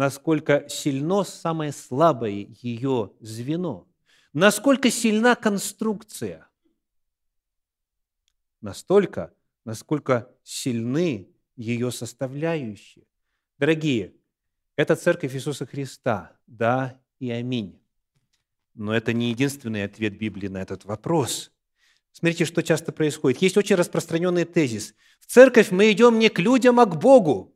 Насколько 0.00 0.66
сильно 0.70 1.24
самое 1.24 1.72
слабое 1.72 2.46
ее 2.62 3.12
звено? 3.20 3.86
Насколько 4.32 4.90
сильна 4.90 5.34
конструкция? 5.34 6.48
настолько, 8.62 9.34
насколько 9.66 10.34
сильны 10.42 11.28
ее 11.54 11.92
составляющие. 11.92 13.04
Дорогие, 13.58 14.14
это 14.74 14.96
церковь 14.96 15.34
Иисуса 15.34 15.66
Христа, 15.66 16.32
да 16.46 16.98
и 17.18 17.30
аминь. 17.30 17.78
Но 18.72 18.94
это 18.94 19.12
не 19.12 19.28
единственный 19.28 19.84
ответ 19.84 20.16
Библии 20.16 20.48
на 20.48 20.62
этот 20.62 20.86
вопрос. 20.86 21.52
Смотрите, 22.12 22.46
что 22.46 22.62
часто 22.62 22.90
происходит. 22.90 23.42
Есть 23.42 23.58
очень 23.58 23.76
распространенный 23.76 24.46
тезис. 24.46 24.94
В 25.18 25.26
церковь 25.26 25.70
мы 25.70 25.92
идем 25.92 26.18
не 26.18 26.30
к 26.30 26.38
людям, 26.38 26.80
а 26.80 26.86
к 26.86 26.98
Богу. 26.98 27.54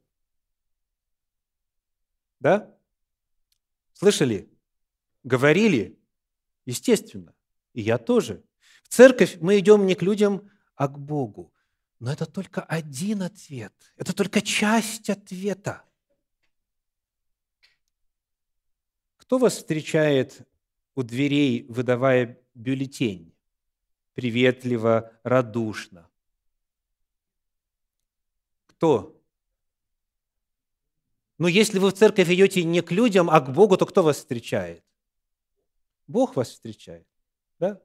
Да? 2.45 2.79
Слышали? 3.95 4.53
Говорили? 5.23 5.99
Естественно. 6.67 7.35
И 7.73 7.81
я 7.81 7.97
тоже. 7.97 8.45
В 8.83 8.89
церковь 8.89 9.39
мы 9.41 9.59
идем 9.59 9.87
не 9.87 9.95
к 9.95 10.03
людям, 10.03 10.51
а 10.75 10.89
к 10.89 10.99
Богу. 10.99 11.55
Но 12.01 12.13
это 12.13 12.27
только 12.27 12.61
один 12.61 13.23
ответ. 13.23 13.73
Это 13.97 14.13
только 14.13 14.43
часть 14.43 15.09
ответа. 15.09 15.87
Кто 19.17 19.39
вас 19.39 19.57
встречает 19.57 20.47
у 20.95 21.03
дверей, 21.03 21.65
выдавая 21.71 22.39
бюллетень? 22.53 23.35
Приветливо, 24.13 25.19
радушно. 25.23 26.11
Кто? 28.67 29.19
Но 31.39 31.49
если 31.49 31.79
вы 31.79 31.91
в 31.91 31.95
церковь 31.95 32.31
идете 32.31 32.63
не 32.65 32.81
к 32.81 32.93
людям, 32.93 33.29
а 33.31 33.41
к 33.41 33.53
Богу, 33.53 33.77
то 33.77 33.87
кто 33.87 34.03
вас 34.03 34.19
встречает? 34.19 34.83
Бог 36.07 36.37
вас 36.37 36.51
встречает. 36.51 37.07
Да? 37.59 37.81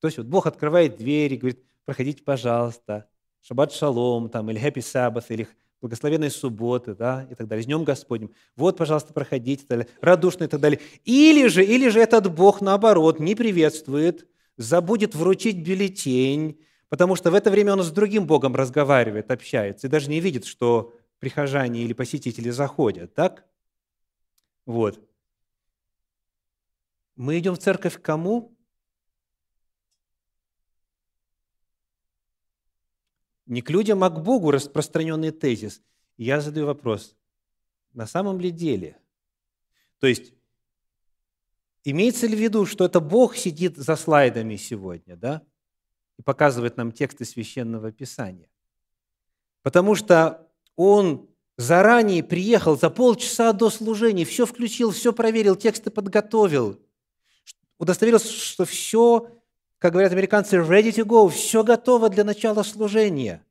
То 0.00 0.08
есть 0.08 0.18
вот 0.18 0.26
Бог 0.26 0.46
открывает 0.46 0.96
двери, 0.96 1.36
говорит, 1.36 1.64
проходите, 1.84 2.22
пожалуйста, 2.22 3.08
шаббат 3.40 3.72
шалом, 3.72 4.28
там, 4.28 4.50
или 4.50 4.60
happy 4.60 4.78
Sabbath, 4.78 5.26
или 5.28 5.48
благословенной 5.80 6.30
субботы, 6.30 6.94
да, 6.94 7.26
и 7.28 7.34
так 7.34 7.48
далее, 7.48 7.64
с 7.64 7.66
Днем 7.66 7.82
Господним. 7.82 8.30
Вот, 8.54 8.76
пожалуйста, 8.76 9.12
проходите, 9.12 9.64
и 9.64 9.66
так 9.66 9.78
далее, 9.78 9.88
радушно 10.00 10.44
и 10.44 10.46
так 10.46 10.60
далее. 10.60 10.80
Или 11.04 11.48
же, 11.48 11.64
или 11.64 11.88
же 11.88 12.00
этот 12.00 12.32
Бог, 12.32 12.60
наоборот, 12.60 13.18
не 13.18 13.34
приветствует, 13.34 14.28
забудет 14.56 15.16
вручить 15.16 15.58
бюллетень, 15.58 16.60
потому 16.88 17.16
что 17.16 17.32
в 17.32 17.34
это 17.34 17.50
время 17.50 17.72
он 17.72 17.82
с 17.82 17.90
другим 17.90 18.26
Богом 18.26 18.54
разговаривает, 18.54 19.30
общается, 19.32 19.88
и 19.88 19.90
даже 19.90 20.08
не 20.08 20.20
видит, 20.20 20.44
что 20.44 20.92
прихожане 21.22 21.84
или 21.84 21.92
посетители 21.92 22.50
заходят, 22.50 23.14
так? 23.14 23.46
Вот. 24.66 25.08
Мы 27.14 27.38
идем 27.38 27.54
в 27.54 27.60
церковь 27.60 27.96
к 27.96 28.02
кому? 28.02 28.58
Не 33.46 33.62
к 33.62 33.70
людям, 33.70 34.02
а 34.02 34.10
к 34.10 34.20
Богу 34.20 34.50
распространенный 34.50 35.30
тезис. 35.30 35.80
я 36.16 36.40
задаю 36.40 36.66
вопрос, 36.66 37.16
на 37.92 38.08
самом 38.08 38.40
ли 38.40 38.50
деле? 38.50 38.98
То 40.00 40.08
есть, 40.08 40.34
имеется 41.84 42.26
ли 42.26 42.34
в 42.34 42.40
виду, 42.40 42.66
что 42.66 42.84
это 42.84 42.98
Бог 42.98 43.36
сидит 43.36 43.76
за 43.76 43.94
слайдами 43.94 44.56
сегодня, 44.56 45.14
да, 45.14 45.46
и 46.18 46.22
показывает 46.22 46.76
нам 46.76 46.90
тексты 46.90 47.24
Священного 47.24 47.92
Писания? 47.92 48.50
Потому 49.62 49.94
что 49.94 50.41
Он 50.76 51.28
заранее 51.56 52.22
приехал 52.22 52.78
за 52.78 52.90
полчаса 52.90 53.52
до 53.52 53.70
служения, 53.70 54.24
все 54.24 54.46
включил, 54.46 54.90
все 54.90 55.12
проверил, 55.12 55.56
тексты 55.56 55.90
подготовил, 55.90 56.80
удостоверился, 57.78 58.32
что 58.32 58.64
все 58.64 59.42
как 59.82 59.94
говорят 59.94 60.12
американцы, 60.12 60.58
ready 60.58 60.90
to 60.90 61.04
go, 61.04 61.28
все 61.28 61.64
готово 61.64 62.08
для 62.08 62.22
начала 62.22 62.62
служения. 62.62 63.44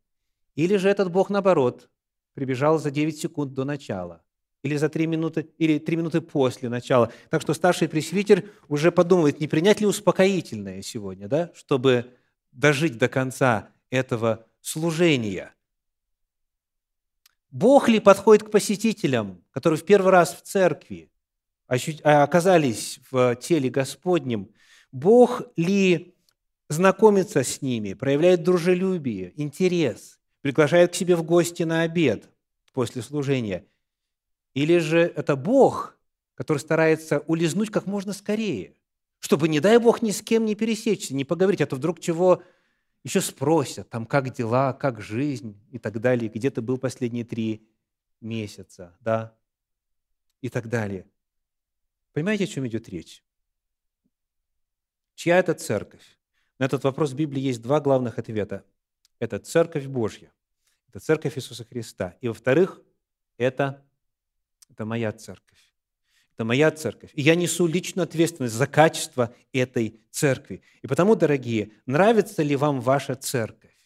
Или 0.56 0.78
же 0.78 0.88
этот 0.88 1.12
Бог, 1.12 1.30
наоборот, 1.30 1.90
прибежал 2.36 2.80
за 2.80 2.90
9 2.90 3.20
секунд 3.20 3.54
до 3.54 3.66
начала, 3.66 4.24
или 4.64 4.78
за 4.78 4.88
3 4.88 5.08
минуты, 5.08 5.50
или 5.58 5.78
3 5.78 5.98
минуты 5.98 6.22
после 6.22 6.70
начала. 6.70 7.12
Так 7.30 7.42
что 7.42 7.54
старший 7.54 7.90
пресвитер 7.90 8.46
уже 8.70 8.94
подумывает, 8.94 9.42
не 9.42 9.50
принять 9.50 9.82
ли 9.82 9.86
успокоительное 9.86 10.82
сегодня, 10.82 11.28
да, 11.28 11.52
чтобы 11.54 12.14
дожить 12.54 12.98
до 12.98 13.10
конца 13.10 13.68
этого 13.90 14.46
служения. 14.62 15.54
Бог 17.52 17.90
ли 17.90 18.00
подходит 18.00 18.44
к 18.44 18.52
посетителям, 18.52 19.44
которые 19.52 19.78
в 19.78 19.86
первый 19.86 20.12
раз 20.12 20.34
в 20.34 20.42
церкви 20.42 21.12
оказались 21.68 23.00
в 23.12 23.36
теле 23.36 23.70
Господнем? 23.70 24.50
Бог 24.92 25.42
ли 25.58 26.16
знакомится 26.70 27.44
с 27.44 27.62
ними, 27.62 27.94
проявляет 27.94 28.44
дружелюбие, 28.44 29.34
интерес, 29.36 30.20
приглашает 30.42 30.94
к 30.94 30.96
себе 30.96 31.18
в 31.18 31.24
гости 31.24 31.64
на 31.64 31.82
обед 31.82 32.30
после 32.74 33.02
служения? 33.02 33.66
Или 34.54 34.78
же 34.78 35.00
это 35.00 35.36
Бог, 35.36 35.98
который 36.36 36.60
старается 36.60 37.20
улизнуть 37.20 37.70
как 37.70 37.86
можно 37.86 38.14
скорее, 38.14 38.76
чтобы, 39.20 39.50
не 39.50 39.60
дай 39.60 39.78
Бог, 39.78 40.02
ни 40.02 40.12
с 40.12 40.22
кем 40.22 40.46
не 40.46 40.56
пересечься, 40.56 41.14
не 41.14 41.26
поговорить, 41.26 41.62
а 41.62 41.68
то 41.68 41.76
вдруг 41.76 42.00
чего 42.00 42.44
еще 43.04 43.22
спросят, 43.22 43.90
там, 43.90 44.06
как 44.06 44.32
дела, 44.32 44.74
как 44.74 45.02
жизнь 45.02 45.60
и 45.72 45.80
так 45.80 46.00
далее, 46.00 46.30
где 46.30 46.52
ты 46.52 46.62
был 46.62 46.78
последние 46.78 47.26
три 47.26 47.68
месяца, 48.20 48.96
да, 49.00 49.36
и 50.42 50.50
так 50.50 50.68
далее. 50.70 51.08
Понимаете, 52.14 52.44
о 52.44 52.48
чем 52.48 52.68
идет 52.68 52.90
речь? 52.90 53.24
Чья 55.16 55.38
это 55.38 55.54
церковь? 55.54 56.20
На 56.60 56.66
этот 56.66 56.84
вопрос 56.84 57.12
в 57.12 57.16
Библии 57.16 57.42
есть 57.42 57.62
два 57.62 57.80
главных 57.80 58.20
ответа. 58.20 58.64
Это 59.18 59.40
церковь 59.40 59.88
Божья, 59.88 60.32
это 60.88 61.00
церковь 61.00 61.38
Иисуса 61.38 61.64
Христа. 61.64 62.18
И 62.22 62.28
во-вторых, 62.28 62.82
это, 63.38 63.84
это 64.70 64.86
моя 64.86 65.12
церковь. 65.12 65.71
Это 66.42 66.46
моя 66.48 66.72
церковь. 66.72 67.12
И 67.14 67.22
я 67.22 67.36
несу 67.36 67.68
личную 67.68 68.06
ответственность 68.06 68.56
за 68.56 68.66
качество 68.66 69.32
этой 69.54 70.02
церкви. 70.10 70.64
И 70.82 70.88
потому, 70.88 71.14
дорогие, 71.14 71.70
нравится 71.86 72.42
ли 72.42 72.56
вам 72.56 72.82
ваша 72.82 73.14
церковь? 73.14 73.78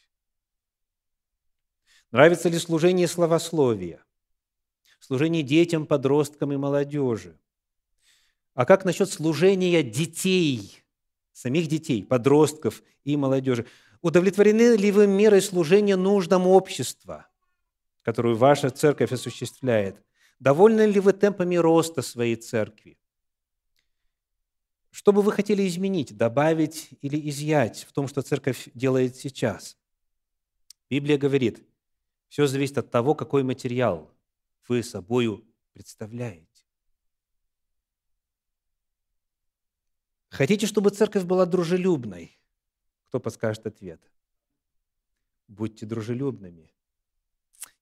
Нравится 2.12 2.47
ли 2.47 2.58
служение 2.58 3.10
словословия? 3.10 4.06
Служение 5.01 5.43
детям, 5.43 5.86
подросткам 5.86 6.53
и 6.53 6.56
молодежи? 6.56 7.38
А 8.53 8.64
как 8.64 8.86
насчет 8.86 9.10
служения 9.10 9.84
детей, 9.84 10.82
самих 11.34 11.68
детей, 11.68 12.06
подростков 12.06 12.84
и 13.03 13.18
молодежи? 13.18 13.66
Удовлетворены 14.01 14.78
ли 14.78 14.93
вы 14.93 15.08
мерой 15.08 15.41
служения 15.41 15.97
нуждам 15.97 16.47
общества, 16.47 17.28
которую 18.01 18.38
ваша 18.38 18.70
церковь 18.70 19.12
осуществляет? 19.12 19.97
Довольны 20.40 20.82
ли 20.82 21.00
вы 21.00 21.14
темпами 21.14 21.56
роста 21.56 22.02
своей 22.02 22.36
церкви? 22.36 22.98
Что 24.92 25.12
бы 25.12 25.22
вы 25.22 25.32
хотели 25.32 25.68
изменить, 25.68 26.16
добавить 26.16 26.90
или 27.02 27.30
изъять 27.30 27.84
в 27.84 27.92
том, 27.92 28.08
что 28.08 28.22
церковь 28.22 28.70
делает 28.74 29.16
сейчас? 29.16 29.78
Библия 30.90 31.18
говорит, 31.18 31.66
все 32.30 32.48
зависит 32.48 32.78
от 32.78 32.92
того, 32.92 33.16
какой 33.16 33.44
материал 33.44 34.12
вы 34.68 34.84
собою 34.84 35.46
представляете. 35.74 36.66
Хотите, 40.30 40.68
чтобы 40.68 40.90
церковь 40.90 41.24
была 41.24 41.46
дружелюбной? 41.46 42.38
Кто 43.08 43.20
подскажет 43.20 43.66
ответ? 43.68 44.02
Будьте 45.48 45.86
дружелюбными. 45.86 46.74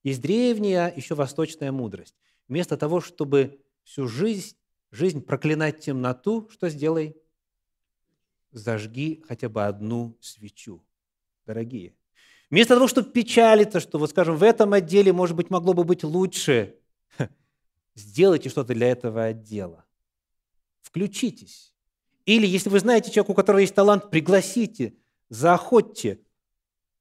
Есть 0.04 0.22
древняя, 0.22 0.94
еще 0.96 1.16
восточная 1.16 1.72
мудрость. 1.72 2.16
Вместо 2.54 2.78
того, 2.78 3.02
чтобы 3.02 3.60
всю 3.84 4.08
жизнь, 4.08 4.56
жизнь 4.92 5.22
проклинать 5.22 5.80
темноту, 5.80 6.48
что 6.52 6.70
сделай? 6.70 7.18
Зажги 8.52 9.24
хотя 9.28 9.50
бы 9.50 9.66
одну 9.66 10.16
свечу, 10.22 10.86
дорогие. 11.48 11.96
Вместо 12.52 12.76
того, 12.76 12.88
чтобы 12.88 13.10
печалиться, 13.10 13.80
что, 13.80 13.98
вот 13.98 14.12
скажем, 14.12 14.38
в 14.38 14.44
этом 14.44 14.72
отделе, 14.74 15.12
может 15.12 15.36
быть, 15.36 15.50
могло 15.50 15.74
бы 15.74 15.84
быть 15.84 16.04
лучше, 16.04 16.76
сделайте 17.96 18.50
что-то 18.50 18.76
для 18.76 18.90
этого 18.90 19.24
отдела. 19.24 19.84
Включитесь. 20.84 21.74
Или, 22.28 22.46
если 22.46 22.70
вы 22.70 22.80
знаете 22.80 23.10
человека, 23.10 23.32
у 23.32 23.34
которого 23.34 23.62
есть 23.62 23.74
талант, 23.74 24.12
пригласите, 24.12 24.94
заохотьте, 25.28 26.22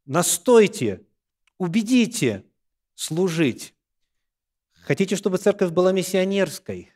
настойте, 0.06 1.04
убедите 1.58 2.46
служить. 2.94 3.74
Хотите, 4.82 5.14
чтобы 5.14 5.38
церковь 5.38 5.70
была 5.70 5.92
миссионерской? 5.92 6.92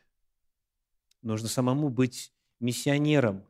Нужно 1.21 1.47
самому 1.47 1.87
быть 1.89 2.33
миссионером. 2.59 3.45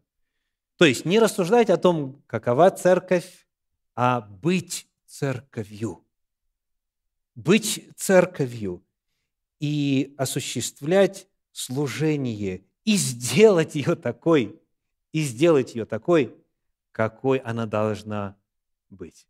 То 0.77 0.85
есть 0.85 1.05
не 1.05 1.19
рассуждать 1.19 1.71
о 1.71 1.77
том, 1.77 2.21
какова 2.27 2.69
церковь, 2.69 3.47
а 3.95 4.21
быть 4.21 4.87
церковью. 5.07 6.05
Быть 7.33 7.89
церковью 7.95 8.85
и 9.59 10.13
осуществлять 10.19 11.27
служение, 11.51 12.63
и 12.83 12.95
сделать 12.95 13.73
ее 13.73 13.95
такой, 13.95 14.61
и 15.13 15.23
сделать 15.23 15.73
ее 15.73 15.85
такой, 15.85 16.35
какой 16.91 17.39
она 17.39 17.65
должна 17.65 18.37
быть. 18.91 19.27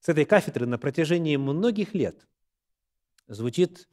С 0.00 0.08
этой 0.08 0.24
кафедры 0.24 0.66
на 0.66 0.78
протяжении 0.78 1.36
многих 1.36 1.92
лет 1.92 2.26
звучит 3.26 3.88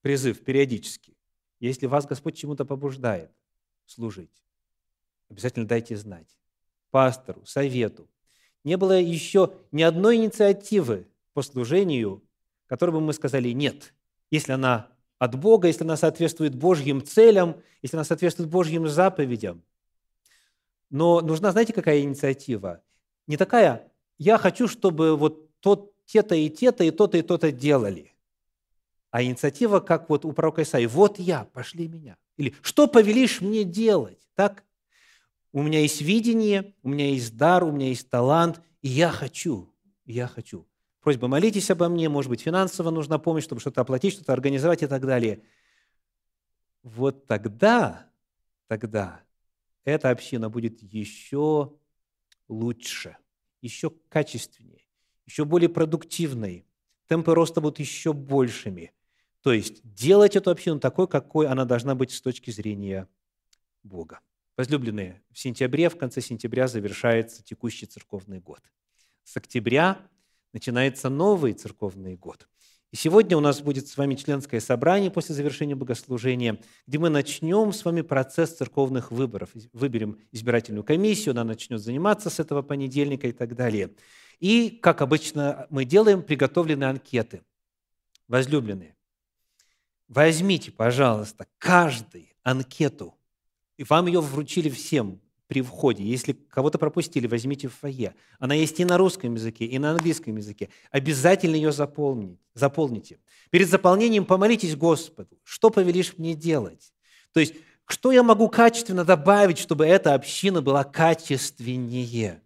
призыв 0.00 0.44
периодически. 0.44 1.16
Если 1.60 1.86
вас 1.86 2.06
Господь 2.06 2.36
чему-то 2.36 2.64
побуждает 2.64 3.30
служить, 3.86 4.44
обязательно 5.28 5.66
дайте 5.66 5.96
знать 5.96 6.38
пастору, 6.90 7.44
совету. 7.44 8.08
Не 8.64 8.76
было 8.76 8.98
еще 8.98 9.54
ни 9.72 9.82
одной 9.82 10.16
инициативы 10.16 11.06
по 11.32 11.42
служению, 11.42 12.22
которой 12.66 12.90
бы 12.90 13.00
мы 13.00 13.12
сказали 13.12 13.50
«нет», 13.50 13.94
если 14.30 14.52
она 14.52 14.88
от 15.18 15.38
Бога, 15.38 15.68
если 15.68 15.84
она 15.84 15.96
соответствует 15.96 16.54
Божьим 16.54 17.04
целям, 17.04 17.62
если 17.82 17.96
она 17.96 18.04
соответствует 18.04 18.50
Божьим 18.50 18.88
заповедям. 18.88 19.62
Но 20.90 21.20
нужна, 21.20 21.52
знаете, 21.52 21.72
какая 21.72 22.00
инициатива? 22.00 22.82
Не 23.26 23.36
такая 23.36 23.90
«я 24.16 24.38
хочу, 24.38 24.68
чтобы 24.68 25.16
вот 25.16 25.50
тот, 25.60 25.94
те-то 26.06 26.34
и 26.34 26.48
те-то, 26.48 26.84
и 26.84 26.90
то-то, 26.90 27.18
и 27.18 27.22
то-то 27.22 27.52
делали». 27.52 28.14
А 29.10 29.22
инициатива, 29.22 29.80
как 29.80 30.10
вот 30.10 30.24
у 30.24 30.32
пророка 30.32 30.62
Исаи, 30.62 30.86
«Вот 30.86 31.18
я, 31.18 31.44
пошли 31.44 31.88
меня». 31.88 32.16
Или 32.36 32.54
«Что 32.62 32.86
повелишь 32.86 33.40
мне 33.40 33.64
делать?» 33.64 34.28
Так? 34.34 34.64
У 35.52 35.62
меня 35.62 35.80
есть 35.80 36.02
видение, 36.02 36.74
у 36.82 36.90
меня 36.90 37.08
есть 37.08 37.36
дар, 37.36 37.64
у 37.64 37.72
меня 37.72 37.88
есть 37.88 38.10
талант, 38.10 38.60
и 38.82 38.88
я 38.88 39.10
хочу, 39.10 39.74
я 40.04 40.26
хочу. 40.26 40.68
Просьба, 41.00 41.26
молитесь 41.26 41.70
обо 41.70 41.88
мне, 41.88 42.08
может 42.08 42.28
быть, 42.28 42.42
финансово 42.42 42.90
нужна 42.90 43.18
помощь, 43.18 43.44
чтобы 43.44 43.60
что-то 43.60 43.80
оплатить, 43.80 44.12
что-то 44.12 44.32
организовать 44.34 44.82
и 44.82 44.86
так 44.86 45.06
далее. 45.06 45.42
Вот 46.82 47.26
тогда, 47.26 48.10
тогда 48.66 49.22
эта 49.84 50.10
община 50.10 50.50
будет 50.50 50.82
еще 50.82 51.74
лучше, 52.46 53.16
еще 53.62 53.90
качественнее, 54.10 54.86
еще 55.24 55.46
более 55.46 55.70
продуктивной. 55.70 56.66
Темпы 57.06 57.34
роста 57.34 57.62
будут 57.62 57.78
еще 57.78 58.12
большими. 58.12 58.92
То 59.42 59.52
есть 59.52 59.80
делать 59.84 60.36
эту 60.36 60.50
общину 60.50 60.80
такой, 60.80 61.08
какой 61.08 61.46
она 61.46 61.64
должна 61.64 61.94
быть 61.94 62.10
с 62.10 62.20
точки 62.20 62.50
зрения 62.50 63.08
Бога. 63.82 64.20
Возлюбленные, 64.56 65.22
в 65.30 65.38
сентябре, 65.38 65.88
в 65.88 65.96
конце 65.96 66.20
сентября 66.20 66.66
завершается 66.66 67.44
текущий 67.44 67.86
церковный 67.86 68.40
год. 68.40 68.60
С 69.22 69.36
октября 69.36 69.98
начинается 70.52 71.08
новый 71.08 71.52
церковный 71.52 72.16
год. 72.16 72.48
И 72.90 72.96
сегодня 72.96 73.36
у 73.36 73.40
нас 73.40 73.60
будет 73.60 73.86
с 73.86 73.96
вами 73.98 74.14
членское 74.14 74.60
собрание 74.60 75.10
после 75.10 75.34
завершения 75.34 75.74
богослужения, 75.74 76.58
где 76.86 76.98
мы 76.98 77.10
начнем 77.10 77.72
с 77.72 77.84
вами 77.84 78.00
процесс 78.00 78.56
церковных 78.56 79.12
выборов. 79.12 79.50
Выберем 79.74 80.18
избирательную 80.32 80.84
комиссию, 80.84 81.32
она 81.32 81.44
начнет 81.44 81.80
заниматься 81.80 82.30
с 82.30 82.40
этого 82.40 82.62
понедельника 82.62 83.28
и 83.28 83.32
так 83.32 83.54
далее. 83.54 83.94
И, 84.40 84.70
как 84.70 85.02
обычно 85.02 85.66
мы 85.68 85.84
делаем, 85.84 86.22
приготовлены 86.22 86.84
анкеты. 86.84 87.42
Возлюбленные, 88.26 88.96
возьмите, 90.08 90.70
пожалуйста, 90.70 91.46
каждый 91.58 92.34
анкету, 92.42 93.14
и 93.76 93.84
вам 93.84 94.06
ее 94.06 94.20
вручили 94.20 94.68
всем 94.68 95.20
при 95.46 95.62
входе. 95.62 96.04
Если 96.04 96.32
кого-то 96.32 96.78
пропустили, 96.78 97.26
возьмите 97.26 97.68
в 97.68 97.74
фойе. 97.74 98.14
Она 98.38 98.54
есть 98.54 98.78
и 98.80 98.84
на 98.84 98.98
русском 98.98 99.34
языке, 99.34 99.64
и 99.64 99.78
на 99.78 99.92
английском 99.92 100.36
языке. 100.36 100.68
Обязательно 100.90 101.56
ее 101.56 101.72
заполните. 101.72 102.38
заполните. 102.54 103.18
Перед 103.50 103.68
заполнением 103.68 104.26
помолитесь 104.26 104.76
Господу. 104.76 105.38
Что 105.44 105.70
повелишь 105.70 106.14
мне 106.18 106.34
делать? 106.34 106.92
То 107.32 107.40
есть, 107.40 107.54
что 107.86 108.12
я 108.12 108.22
могу 108.22 108.48
качественно 108.48 109.04
добавить, 109.04 109.58
чтобы 109.58 109.86
эта 109.86 110.12
община 110.12 110.60
была 110.60 110.84
качественнее? 110.84 112.42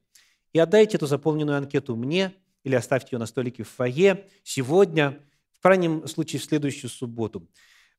И 0.53 0.59
отдайте 0.61 0.97
эту 0.97 1.07
заполненную 1.07 1.59
анкету 1.59 1.97
мне, 1.97 2.33
или 2.63 2.77
оставьте 2.77 3.17
ее 3.17 3.19
на 3.19 3.27
столике 3.27 3.65
в 3.65 3.69
фойе 3.69 4.27
сегодня, 4.45 5.19
крайнем 5.63 6.07
случае 6.09 6.41
в 6.41 6.45
следующую 6.45 6.91
субботу, 6.91 7.49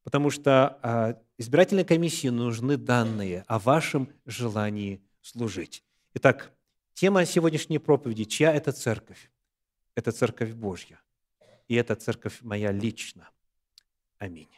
потому 0.04 0.30
что 0.30 0.80
а, 0.82 1.22
избирательной 1.38 1.86
комиссии 1.86 2.28
нужны 2.28 2.78
данные 2.78 3.46
о 3.48 3.58
вашем 3.58 4.10
желании 4.26 5.02
служить. 5.22 5.84
Итак, 6.14 6.52
тема 6.94 7.26
сегодняшней 7.26 7.80
проповеди– 7.80 8.24
чья 8.26 8.54
это 8.54 8.72
церковь? 8.72 9.32
Это 9.96 10.12
церковь 10.12 10.52
Божья. 10.52 11.00
И 11.68 11.76
это 11.76 11.96
церковь 11.96 12.40
моя 12.42 12.72
лично. 12.72 13.30
Аминь. 14.18 14.50